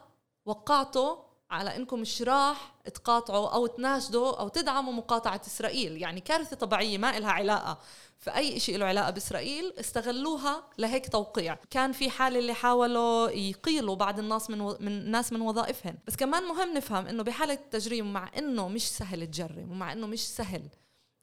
[0.45, 6.01] وقعتوا على إنكم مش راح تقاطعوا أو تناشدوا أو تدعموا مقاطعة إسرائيل.
[6.01, 7.77] يعني كارثة طبيعية ما لها علاقة.
[8.17, 11.57] فأي شيء له علاقة بإسرائيل استغلوها لهيك توقيع.
[11.69, 14.77] كان في حالة اللي حاولوا يقيلوا بعض الناس من, و...
[14.79, 15.97] من الناس من وظائفهم.
[16.07, 20.27] بس كمان مهم نفهم إنه بحالة التجريم مع إنه مش سهل تجرم ومع إنه مش
[20.27, 20.69] سهل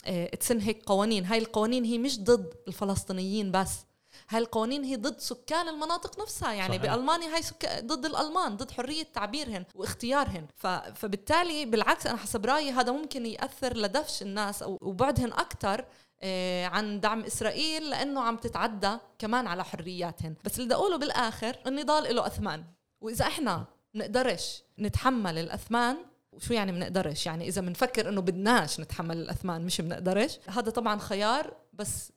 [0.05, 1.25] آه تسن هيك قوانين.
[1.25, 3.86] هاي القوانين هي مش ضد الفلسطينيين بس.
[4.29, 6.95] هاي القوانين هي ضد سكان المناطق نفسها يعني صحيح.
[6.95, 7.85] بألمانيا هاي سك...
[7.85, 10.47] ضد الألمان ضد حرية تعبيرهن واختيارهن.
[10.57, 10.67] ف...
[10.67, 15.85] فبالتالي بالعكس أنا حسب رأيي هذا ممكن يأثر لدفش الناس وبعدهن أكثر
[16.23, 20.35] آه، عن دعم إسرائيل لأنه عم تتعدى كمان على حرياتهن.
[20.45, 22.65] بس اللي بدي أقوله بالآخر النضال له أثمان.
[23.01, 25.97] وإذا إحنا بنقدرش نتحمل الأثمان
[26.33, 31.57] وشو يعني بنقدرش يعني إذا بنفكر إنه بدناش نتحمل الأثمان مش بنقدرش هذا طبعا خيار
[31.73, 32.13] بس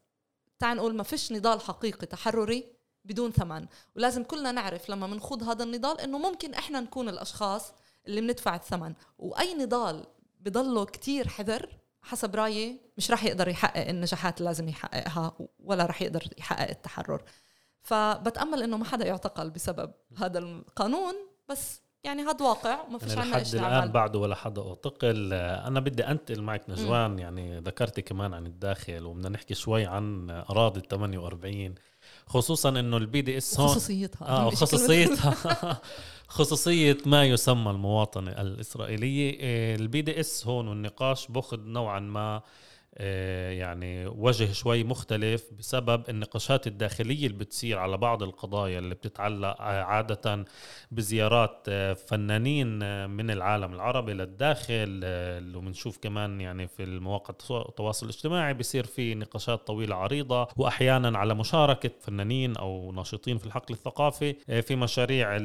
[0.60, 2.74] تعال نقول ما فيش نضال حقيقي تحرري
[3.06, 3.68] بدون ثمن.
[3.96, 7.74] ولازم كلنا نعرف لما بنخوض هذا النضال إنه ممكن إحنا نكون الأشخاص
[8.08, 8.94] اللي بندفع الثمن.
[9.18, 10.06] وأي نضال
[10.40, 16.02] بضله كتير حذر حسب رأيي مش راح يقدر يحقق النجاحات اللي لازم يحققها ولا راح
[16.02, 17.24] يقدر يحقق التحرر.
[17.82, 21.16] فبتأمل إنه ما حدا يعتقل بسبب هذا القانون
[21.50, 25.34] بس يعني هذا واقع ما فيش عنا لحد الآن بعده ولا حدا أعتقل.
[25.34, 27.20] أنا بدي أنتقل معك نجوان م.
[27.20, 31.76] يعني ذكرتي كمان عن الداخل وبدنا نحكي شوي عن أراضي ال 48
[32.28, 35.82] خصوصا إنه ال BDS هون خصوصيتها آه خصوصيتها
[36.28, 39.38] خصوصية ما يسمى المواطنة الإسرائيلية.
[39.42, 42.44] آه، ال BDS هون والنقاش باخذ نوعا ما آه،
[42.98, 50.46] يعني وجه شوي مختلف بسبب النقاشات الداخلية اللي بتصير على بعض القضايا اللي بتتعلق عادة
[50.92, 57.34] بزيارات آه، فنانين من العالم العربي للداخل اللي بنشوف كمان يعني في المواقع
[57.70, 63.74] التواصل الاجتماعي بصير في نقاشات طويلة عريضة وأحيانا على مشاركة فنانين أو ناشطين في الحقل
[63.74, 65.38] الثقافي في مشاريع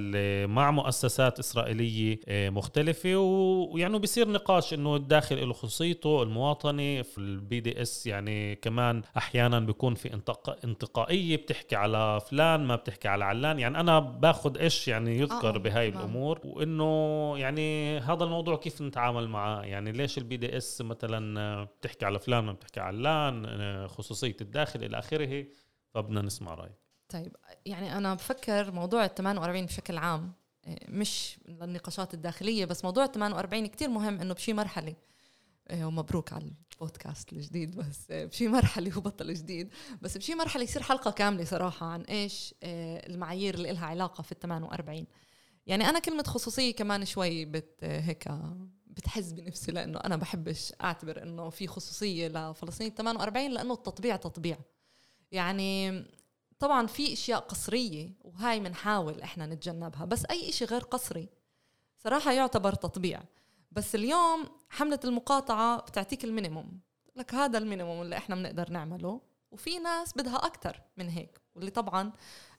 [0.46, 8.06] مع مؤسسات إسرائيلية مختلفة ويعني بصير نقاش إنه الداخل له خصوصيته المواطنة في ال BDS
[8.06, 10.20] يعني كمان أحيانا بيكون في
[10.64, 13.58] انتقائية بتحكي على فلان ما بتحكي على علان.
[13.58, 15.88] يعني أنا باخذ إيش يعني يذكر آه بهاي.
[15.88, 22.18] الأمور وإنه يعني هذا الموضوع كيف نتعامل معاه؟ يعني ليش ال BDS مثلا بتحكي على
[22.18, 25.46] فلان ما بتحكي على علان خصوصية الداخل إلى آخره؟
[25.94, 26.84] فبدنا نسمع رأيك.
[27.08, 30.32] طيب يعني أنا بفكر موضوع ال 48 بشكل عام
[30.88, 34.86] مش للنقاشات الداخلية بس موضوع ال 48 كتير مهم إنه بشي مرحلة.
[34.88, 34.96] إيه،
[35.72, 41.10] ومبروك على البودكاست الجديد بس بشي مرحلة هو بطل جديد بس بشي مرحلة يصير حلقة
[41.10, 45.06] كاملة صراحة عن إيش إيه، المعايير اللي لها علاقة في ال 48
[45.66, 48.28] يعني أنا كلمة خصوصية كمان شوي بت هيك
[48.86, 54.58] بتحز بنفسي لأنه أنا بحبش أعتبر إنه في خصوصية لفلسطين 48 لأنه التطبيع تطبيع.
[55.32, 56.04] يعني
[56.58, 61.28] طبعا في أشياء قسرية وهاي بنحاول إحنا نتجنبها بس أي شيء غير قسري
[61.98, 63.22] صراحة يعتبر تطبيع.
[63.74, 66.80] بس اليوم حملة المقاطعة بتعطيك ال minimum
[67.16, 69.20] لك هذا ال minimum اللي إحنا بنقدر نعمله
[69.50, 72.12] وفي ناس بدها أكثر من هيك واللي طبعا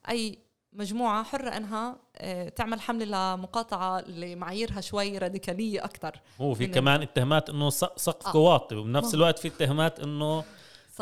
[0.10, 0.40] أي
[0.74, 7.02] مجموعة حرة إنها آه، تعمل حملة لمقاطعة اللي معاييرها شوي راديكالية أكثر هو في كمان
[7.02, 8.32] اتهامات إنه سقف آه.
[8.32, 10.00] واطي وبنفس الوقت في اتهامات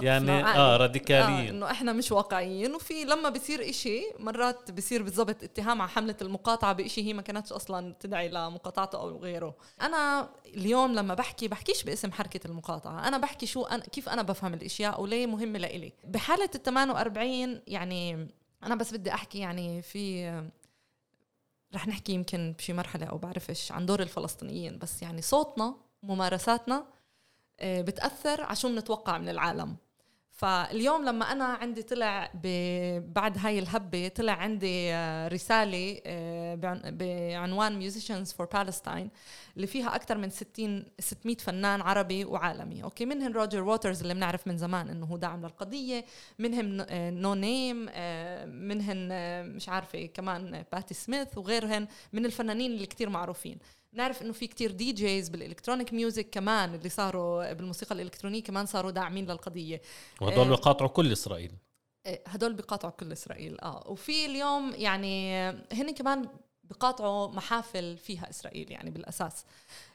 [0.01, 2.75] يعني آه راديكاليين آه إنه إحنا مش واقعيين.
[2.75, 7.51] وفي لما بصير إشي مرات بصير بالضبط اتهام على حملة المقاطعة بإشي هي ما كانتش
[7.51, 9.55] أصلا تدعي لمقاطعته أو غيره.
[9.81, 13.07] أنا اليوم لما بحكي بحكيش باسم حركة المقاطعة.
[13.07, 15.93] أنا بحكي شو أنا كيف أنا بفهم الأشياء وليه مهمة لإلي.
[16.03, 18.27] بحالة ال 48 يعني
[18.63, 20.31] أنا بس بدي أحكي يعني في
[21.75, 26.85] رح نحكي يمكن بشي مرحلة أو بعرفش عن دور الفلسطينيين بس يعني صوتنا ممارساتنا
[27.59, 29.75] آه، بتأثر على شو بنتوقع من العالم.
[30.43, 32.31] فاليوم لما أنا عندي طلع
[32.99, 36.55] بعد هاي الهبة طلع عندي آه، رسالة آه،
[36.89, 39.07] بعنوان Musicians for Palestine
[39.55, 42.83] اللي فيها أكثر من 60 600 فنان عربي وعالمي.
[42.83, 46.05] أوكي؟ منهم روجر ووترز اللي بنعرف من زمان إنه هو داعم للقضية
[46.39, 48.97] منهم Noname آه، منهم
[49.55, 53.57] مش عارفة كمان باتي سميث وغيرهم من الفنانين اللي كتير معروفين.
[53.93, 58.91] نعرف إنه في كتير DJs بال electronic music كمان اللي صاروا بالموسيقى الإلكترونية كمان صاروا
[58.91, 59.81] داعمين للقضية.
[60.21, 61.51] وهدول آه بيقاطعوا كل إسرائيل.
[62.05, 63.83] إيه، هدول بيقاطعوا كل إسرائيل آه.
[63.87, 66.27] وفي اليوم يعني هن كمان
[66.63, 69.45] بيقاطعوا محافل فيها إسرائيل يعني بالأساس.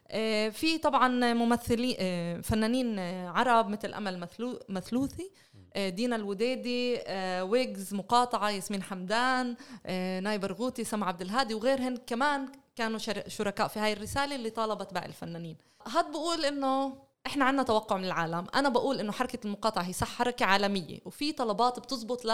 [0.09, 5.31] آه في طبعا ممثلين آه فنانين عرب مثل أمل مثلو مثلوثي
[5.75, 11.97] آه، دينا الوديدي آه، ويجز مقاطعة ياسمين حمدان آه، ناي برغوثي سمع عبد الهادي وغيرهن
[11.97, 12.49] كمان
[12.79, 12.99] كانوا
[13.29, 15.57] شركاء في هاي الرسالة اللي طالبت باقي الفنانين.
[15.87, 16.93] هاد بقول إنه
[17.27, 18.47] إحنا عندنا توقع من العالم.
[18.55, 22.27] أنا بقول إنه حركة المقاطعة هي صح حركة عالمية وفي طلبات بتزبط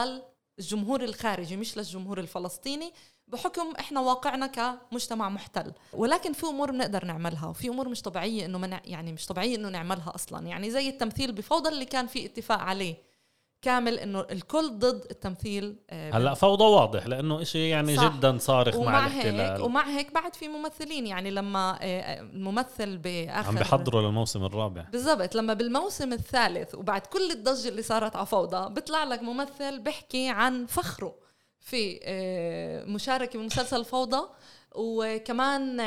[0.59, 2.93] للجمهور الخارجي مش للجمهور الفلسطيني
[3.29, 5.73] بحكم إحنا واقعنا كمجتمع محتل.
[5.93, 9.69] ولكن في أمور بنقدر نعملها وفي أمور مش طبيعية إنه منع يعني مش طبيعية إنه
[9.69, 10.47] نعملها أصلا.
[10.47, 13.14] يعني زي التمثيل بفوضى اللي كان في اتفاق عليه.
[13.65, 18.17] كامل إنه الكل ضد التمثيل آه، هلأ فوضى واضح لأنه إشي يعني صح.
[18.17, 19.41] جدا صارخ ومع مع الاحتلال.
[19.41, 24.83] هيك ومع هيك بعد في ممثلين يعني لما آه، الممثل بآخر عم بحضروا للموسم الرابع.
[24.93, 30.29] بالضبط لما بالموسم الثالث وبعد كل الضجة اللي صارت على فوضى بيطلع لك ممثل بيحكي
[30.29, 31.15] عن فخره
[31.61, 34.29] في آه، مشاركة بمسلسل فوضى
[34.75, 35.81] وكمان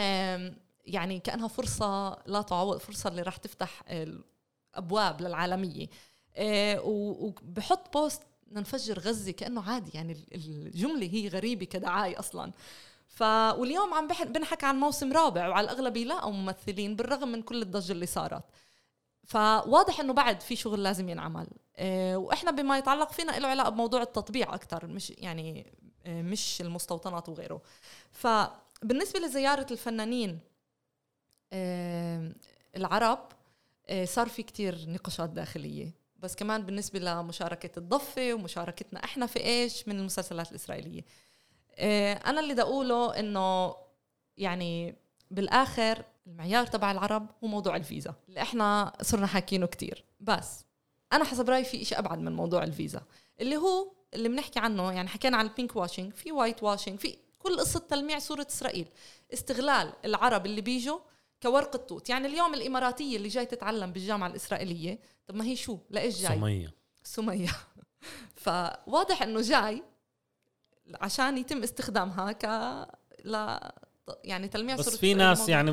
[0.85, 5.83] يعني كأنها فرصة لا تعوض فرصة اللي راح تفتح الأبواب للعالمية.
[5.85, 5.89] آه،
[6.39, 8.21] وبحط بوست
[8.51, 12.51] ننفجر غزة كأنه عادي يعني الجملة هي غريبة كدعاية أصلا.
[13.07, 17.91] ف واليوم عم بنحكى عن موسم رابع وعلى الاغلب يلاقوا ممثلين بالرغم من كل الضجة
[17.91, 18.43] اللي صارت.
[19.23, 21.47] فواضح إنه بعد في شغل لازم ينعمل.
[21.77, 25.73] آه، وإحنا بما يتعلق فينا له علاقة بموضوع التطبيع أكثر مش يعني
[26.05, 27.61] آه، مش المستوطنات وغيره.
[28.11, 30.39] فبالنسبه لزيارة الفنانين
[32.75, 33.19] العرب
[34.03, 35.93] صار في كتير نقاشات داخلية.
[36.19, 41.01] بس كمان بالنسبة لمشاركة الضفة ومشاركتنا إحنا في إيش من المسلسلات الإسرائيلية.
[41.75, 43.75] آه، أنا اللي بدي أقوله إنه
[44.37, 44.95] يعني
[45.31, 50.03] بالآخر المعيار تبع العرب هو موضوع الفيزا اللي إحنا صرنا حاكينه كتير.
[50.19, 50.65] بس
[51.13, 53.01] أنا حسب رأيي في إشي أبعد من موضوع الفيزا
[53.41, 57.79] اللي هو اللي بنحكي عنه يعني حكينا عن ال pinkwashing في whitewashing في كل قصة
[57.79, 58.87] تلميع صورة إسرائيل.
[59.33, 60.99] استغلال العرب اللي بيجوا
[61.43, 66.21] كورقة توت يعني اليوم الإماراتية اللي جاي تتعلم بالجامعة الإسرائيلية طب ما هي شو؟ لإيش
[66.21, 66.73] جاي؟ سمية.
[67.03, 67.49] سمية.
[68.43, 69.83] فواضح إنه جاي
[71.01, 72.45] عشان يتم استخدامها ك
[73.23, 73.75] لا
[74.23, 75.71] يعني تلميع بس في ناس يعني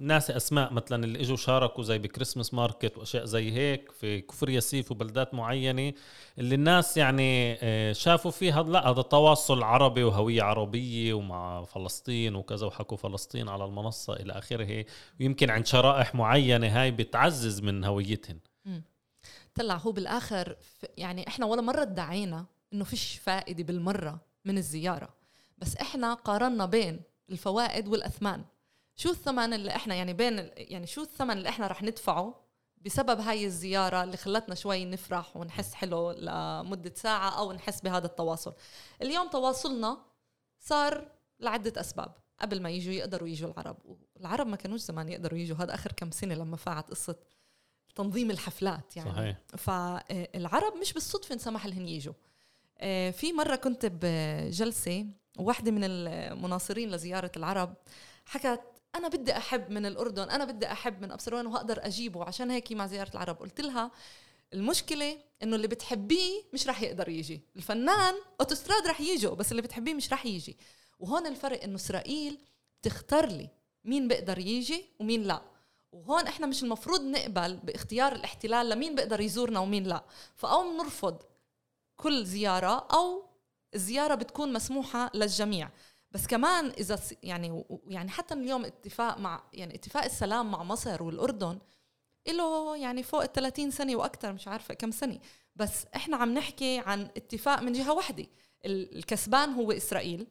[0.00, 4.90] ناس أسماء مثلا اللي إجوا شاركوا زي بكريسماس ماركت وأشياء زي هيك في كفر ياسيف
[4.90, 5.92] وبلدات معينة
[6.38, 12.66] اللي الناس يعني آه، شافوا فيها لا هذا تواصل عربي وهوية عربية ومع فلسطين وكذا
[12.66, 14.84] وحكوا فلسطين على المنصة إلى آخره.
[15.20, 18.40] ويمكن عند شرائح معينة هاي بتعزز من هويتهم
[19.54, 20.56] طلع هو بالآخر
[20.96, 25.08] يعني إحنا ولا مرة ادعينا إنه فيش فائدة بالمرة من الزيارة.
[25.58, 27.00] بس إحنا قارنا بين
[27.32, 28.44] الفوائد والأثمان.
[28.96, 32.42] شو الثمن اللي إحنا يعني بين يعني شو الثمن اللي إحنا رح ندفعه
[32.80, 38.54] بسبب هاي الزيارة اللي خلتنا شوي نفرح ونحس حلو لمدة ساعة أو نحس بهذا التواصل؟
[39.02, 39.98] اليوم تواصلنا
[40.58, 41.08] صار
[41.40, 42.14] لعدة أسباب.
[42.40, 43.76] قبل ما يجوا يقدروا يجوا العرب.
[44.20, 45.56] العرب ما كانوش زمان يقدروا يجوا.
[45.56, 47.16] هذا آخر كم سنة لما فاعت قصة
[47.94, 49.10] تنظيم الحفلات يعني.
[49.10, 49.36] صحيح.
[49.56, 52.14] فالعرب مش بالصدفة انسمح لهم يجوا.
[52.14, 52.31] آه،
[53.12, 55.06] في مرة كنت بجلسة
[55.38, 57.74] واحدة من المناصرين لزيارة العرب
[58.26, 58.60] حكت
[58.94, 62.86] أنا بدي أحب من الأردن أنا بدي أحب من ابصروان وهقدر أجيبه عشان هيك مع
[62.86, 63.36] زيارة العرب.
[63.36, 63.90] قلت لها
[64.54, 67.40] المشكلة إنه اللي بتحبيه مش رح يقدر يجي.
[67.56, 70.56] الفنان أوتوستراد رح يجوا بس اللي بتحبيه مش رح يجي.
[70.98, 72.38] وهون الفرق إنه إسرائيل
[72.82, 73.48] تختار لي
[73.84, 75.42] مين بيقدر يجي ومين لا.
[75.92, 80.04] وهون إحنا مش المفروض نقبل باختيار الاحتلال لمين بيقدر يزورنا ومين لا.
[80.36, 81.22] فاو بنرفض
[81.96, 83.24] كل زيارة أو
[83.74, 85.70] الزياره بتكون مسموحة للجميع.
[86.10, 91.58] بس كمان إذا يعني يعني حتى اليوم اتفاق مع يعني اتفاق السلام مع مصر والأردن
[92.28, 95.18] له يعني فوق ال 30 سنة وأكثر مش عارفة كم سنة.
[95.56, 98.26] بس إحنا عم نحكي عن اتفاق من جهة واحدة
[98.66, 100.26] الكسبان هو إسرائيل.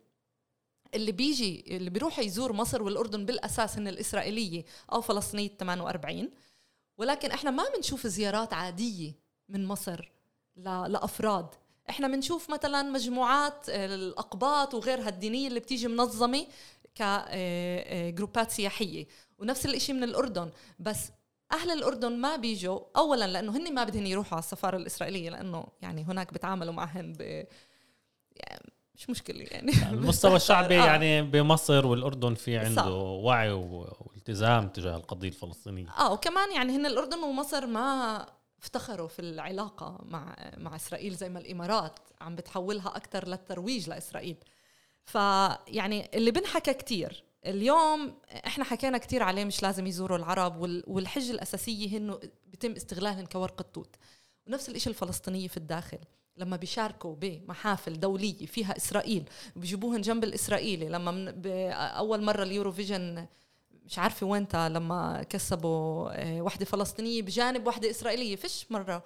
[0.94, 6.30] اللي بيجي اللي بيروح يزور مصر والأردن بالأساس هن الإسرائيلية أو فلسطينية 48
[6.98, 9.14] ولكن إحنا ما بنشوف زيارات عادية
[9.50, 10.12] من مصر
[10.56, 11.48] لأفراد.
[11.90, 16.46] إحنا بنشوف مثلا مجموعات الاقباط وغيرها الدينية اللي بتيجي منظمة
[16.96, 19.08] كجروبات آه، آه، سياحية.
[19.40, 20.52] ونفس الشيء من الأردن.
[20.80, 21.12] بس
[21.52, 26.04] أهل الأردن ما بيجوا اولا لأنه هن ما بدهن يروحوا على السفارة الإسرائيلية لأنه يعني
[26.04, 27.22] هناك بتعاملوا معهن ب
[28.36, 29.72] يعني مش مشكلة يعني.
[29.92, 30.86] المستوى الشعبي آه.
[30.86, 32.88] يعني بمصر والأردن في عنده صح.
[32.88, 35.90] وعي والتزام تجاه القضية الفلسطينية.
[36.00, 38.26] آه وكمان يعني هن الأردن ومصر ما
[38.62, 44.38] افتخروا في العلاقة مع مع إسرائيل زي ما الإمارات عم بتحولها أكثر للترويج لإسرائيل.
[45.06, 51.98] فيعني اللي بنحكى كتير اليوم إحنا حكينا كتير عليه مش لازم يزوروا العرب والحجة الأساسية
[51.98, 53.96] انه بيتم استغلالهم كورقة توت
[54.48, 55.98] ونفس الشيء الفلسطينية في الداخل
[56.38, 63.28] لما بيشاركوا بمحافل دولية فيها إسرائيل وبيجيبوهن جنب الإسرائيلي لما من أول مرة اليوروفيجن
[63.92, 68.36] مش عارفة وينتا لما كسبوا آه، وحدة فلسطينية بجانب وحدة إسرائيلية.
[68.36, 69.04] فيش مرة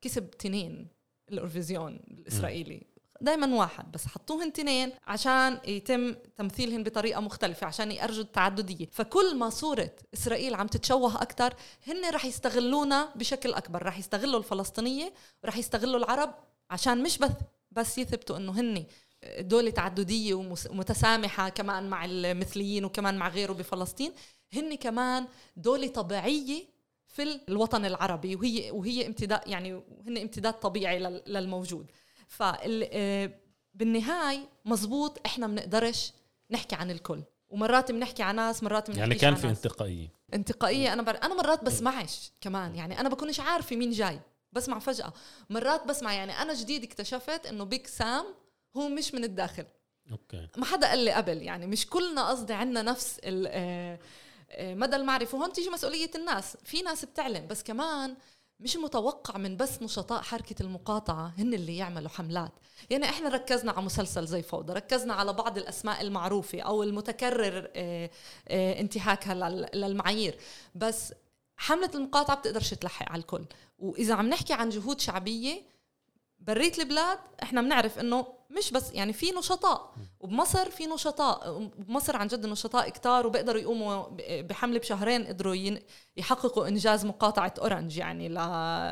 [0.00, 0.88] كسب تنين
[1.32, 2.82] الأوروفيزيون الإسرائيلي.
[3.20, 8.86] دائما واحد بس حطوهن تنين عشان يتم تمثيلهن بطريقة مختلفة عشان يأرجوا التعددية.
[8.92, 11.54] فكل ما صورة إسرائيل عم تتشوه أكثر
[11.86, 13.82] هن رح يستغلونا بشكل أكبر.
[13.82, 15.12] رح يستغلوا الفلسطينية
[15.44, 16.34] ورح يستغلوا العرب
[16.70, 17.30] عشان مش بس
[17.70, 18.86] بس يثبتوا إنه هن
[19.38, 24.12] دولة تعددية ومتسامحة كمان مع المثليين وكمان مع غيره بفلسطين
[24.52, 25.26] هن كمان
[25.56, 26.64] دولة طبيعية
[27.06, 31.90] في الوطن العربي وهي وهي امتداد يعني هن امتداد طبيعي للموجود.
[32.28, 32.42] ف
[33.74, 36.12] بالنهاية مزبوط إحنا بنقدرش
[36.50, 37.22] نحكي عن الكل.
[37.48, 40.12] ومرات بنحكي عن ناس مرات بنحكي يعني كان في انتقائية.
[40.34, 40.92] انتقائية.
[40.92, 41.18] أنا بر...
[41.22, 42.74] أنا مرات بسمعش كمان.
[42.74, 44.20] يعني أنا بكونش عارفة مين جاي.
[44.52, 45.12] بسمع فجأة.
[45.50, 48.24] مرات بسمع يعني أنا جديد اكتشفت إنه بيك سام
[48.82, 49.64] هو مش من الداخل.
[50.10, 50.48] أوكي.
[50.56, 53.98] ما حدا قال لي قبل يعني مش كلنا قصدي عندنا نفس آه،
[54.50, 55.38] آه، مدى المعرفة.
[55.38, 56.56] وهون تيجي مسؤولية الناس.
[56.64, 58.16] في ناس بتعلم بس كمان
[58.60, 62.52] مش متوقع من بس نشطاء حركة المقاطعة هن اللي يعملوا حملات.
[62.90, 68.10] يعني إحنا ركزنا على مسلسل زي فوضى ركزنا على بعض الأسماء المعروفة أو المتكرر آه
[68.50, 69.34] انتهاكها
[69.74, 70.38] للمعايير.
[70.74, 71.12] بس
[71.56, 73.44] حملة المقاطعة بتقدرش تلحق على الكل.
[73.78, 75.62] وإذا عم نحكي عن جهود شعبية
[76.40, 79.94] برات البلاد إحنا بنعرف إنه مش بس يعني في نشطاء.
[80.20, 84.06] وبمصر في نشطاء بمصر عن جد نشطاء كتار وبيقدروا يقوموا
[84.42, 85.54] بحمله بشهرين قدروا
[86.18, 88.38] يحققوا إنجاز مقاطعة أورنج يعني ل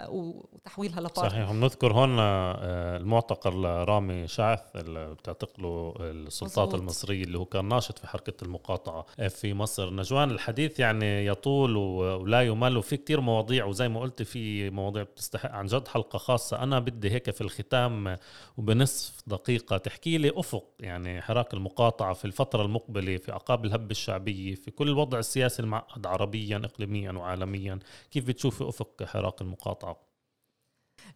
[0.08, 1.50] وتحويلها لبارت صحيح.
[1.52, 6.74] نذكر هون آه، المعتقل رامي شعث اللي بتعتقله السلطات مزبوط.
[6.80, 9.94] المصرية اللي هو كان ناشط في حركة المقاطعة في مصر.
[9.94, 15.50] نجوان الحديث يعني يطول ولا يمل وفي كتير مواضيع وزي ما قلت في مواضيع بتستحق
[15.52, 16.62] عن جد حلقة خاصة.
[16.62, 18.16] أنا بدي هيك في الختام
[18.56, 24.54] وبنصف دقيقة تحكي لي أفق يعني حراك المقاطعة في الفترة المقبلة في أعقاب الهبة الشعبية
[24.54, 27.15] في كل الوضع السياسي المعقد عربيا اقليميا.
[27.16, 27.78] وعالميا؟
[28.10, 29.96] كيف بتشوفي أفق حراك المقاطعة؟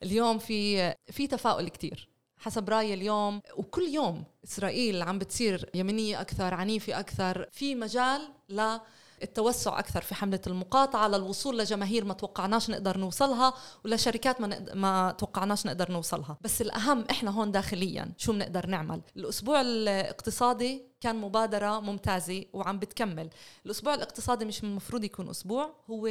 [0.02, 2.10] اليوم في في تفاؤل كتير.
[2.40, 9.78] حسب رأيي اليوم وكل يوم إسرائيل عم بتصير يمنيه أكثر عنيفة أكثر في مجال للتوسع
[9.78, 15.92] أكثر في حملة المقاطعة للوصول لجماهير ما توقعناش نقدر نوصلها ولشركات ما ما توقعناش نقدر
[15.92, 16.38] نوصلها.
[16.40, 23.30] بس الأهم إحنا هون داخليا شو بنقدر نعمل؟ الأسبوع الاقتصادي كان مبادرة ممتازة وعم بتكمل.
[23.66, 26.10] الأسبوع الاقتصادي مش المفروض يكون أسبوع هو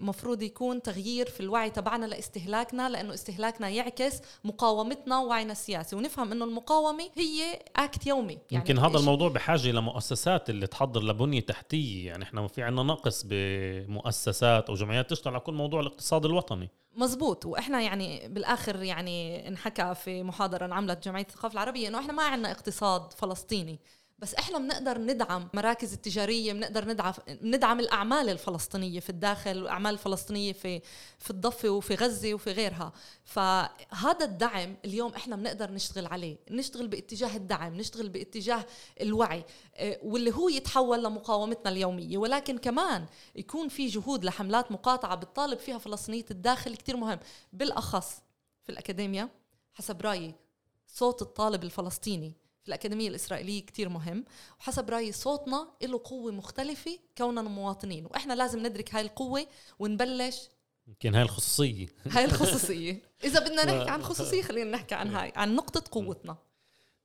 [0.00, 5.96] مفروض يكون تغيير في الوعي تبعنا لاستهلاكنا لأنه استهلاكنا يعكس مقاومتنا ووعينا السياسي.
[5.96, 8.32] ونفهم أنه المقاومة هي أكت يومي.
[8.32, 12.06] يعني يمكن هذا الموضوع بحاجة لمؤسسات اللي تحضر لبنية تحتية.
[12.06, 16.70] يعني إحنا في عنا نقص بمؤسسات أو جمعيات تشتغل على كل موضوع الاقتصاد الوطني.
[16.96, 17.46] مزبوط.
[17.46, 22.50] وإحنا يعني بالآخر يعني انحكى في محاضرة انعملت جمعية الثقافة العربية إنه إحنا ما عندنا
[22.50, 23.78] اقتصاد فلسطيني.
[24.24, 30.52] بس إحنا بنقدر ندعم مراكز التجارية بنقدر ندعم ندعم الأعمال الفلسطينية في الداخل والأعمال الفلسطينية
[30.52, 30.80] في
[31.18, 32.92] في الضفة وفي غزة وفي غيرها.
[33.24, 36.36] فهذا الدعم اليوم إحنا بنقدر نشتغل عليه.
[36.50, 38.66] نشتغل باتجاه الدعم نشتغل باتجاه
[39.00, 39.44] الوعي
[39.74, 42.18] آه، واللي هو يتحول لمقاومتنا اليومية.
[42.18, 43.06] ولكن كمان
[43.36, 47.18] يكون في جهود لحملات مقاطعة بتطالب فيها فلسطينية الداخل كتير مهم.
[47.52, 48.22] بالأخص
[48.62, 49.28] في الاكاديميا
[49.74, 50.34] حسب رأيي
[50.86, 52.43] صوت الطالب الفلسطيني.
[52.64, 54.24] في الأكاديمية الإسرائيلية كتير مهم.
[54.60, 58.06] وحسب رأيي صوتنا له قوة مختلفة كوننا مواطنين.
[58.06, 59.46] وإحنا لازم ندرك هاي القوة
[59.78, 60.48] ونبلش.
[60.88, 61.86] يمكن هاي الخصوصية.
[62.06, 63.02] هاي الخصوصية.
[63.24, 66.36] إذا بدنا نحكي عن خصوصية خلينا نحكي عن هاي عن نقطة قوتنا.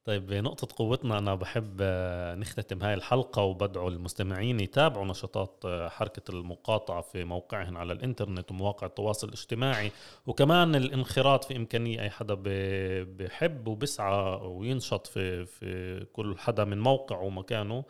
[0.10, 6.32] طيب نقطة قوتنا أنا بحب آه، نختتم هاي الحلقة وبدعو المستمعين يتابعوا نشاطات آه، حركة
[6.32, 9.92] المقاطعة في موقعهم على الإنترنت ومواقع التواصل الاجتماعي.
[10.28, 12.36] وكمان الانخراط في إمكانية أي حدا
[13.04, 17.84] بحب وبسعى وينشط في, في كل حدا من موقعه ومكانه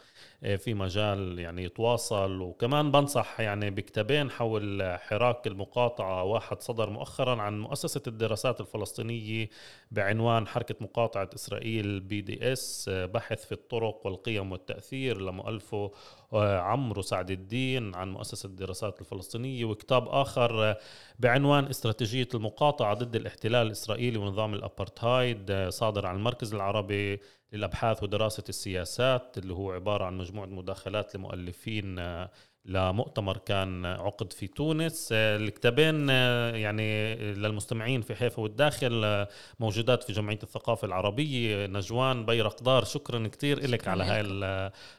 [0.43, 2.41] آه، في مجال يعني يتواصل.
[2.41, 6.23] وكمان بنصح يعني بكتابين حول حراك المقاطعة.
[6.23, 9.49] واحد صدر مؤخرا عن مؤسسة الدراسات الفلسطينية
[9.91, 15.91] بعنوان حركة مقاطعة إسرائيل بي دي اس بحث في الطرق والقيم والتأثير لمؤلفه
[16.33, 20.75] آه، عمرو سعد الدين عن مؤسسة الدراسات الفلسطينية وكتاب آخر
[21.19, 27.19] بعنوان استراتيجية المقاطعة ضد الاحتلال الإسرائيلي ونظام الأبرتهايد آه، صادر عن المركز العربي
[27.53, 32.31] للأبحاث ودراسة السياسات اللي هو عبارة عن مجموعة مداخلات لمؤلفين آه،
[32.69, 35.09] لمؤتمر كان عقد في تونس.
[35.11, 39.25] الكتابين يعني للمستمعين في حيفا والداخل
[39.59, 41.67] موجودات في جمعية الثقافة العربية.
[41.67, 44.21] نجوان بيرقدار شكرا كثير لك على هاي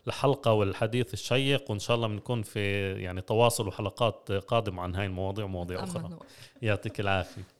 [0.06, 5.44] الحلقة والحديث الشيق وإن شاء الله بنكون في يعني تواصل وحلقات قادمة عن هاي المواضيع
[5.44, 6.18] ومواضيع أخرى.
[6.62, 7.59] يعطيك العافية.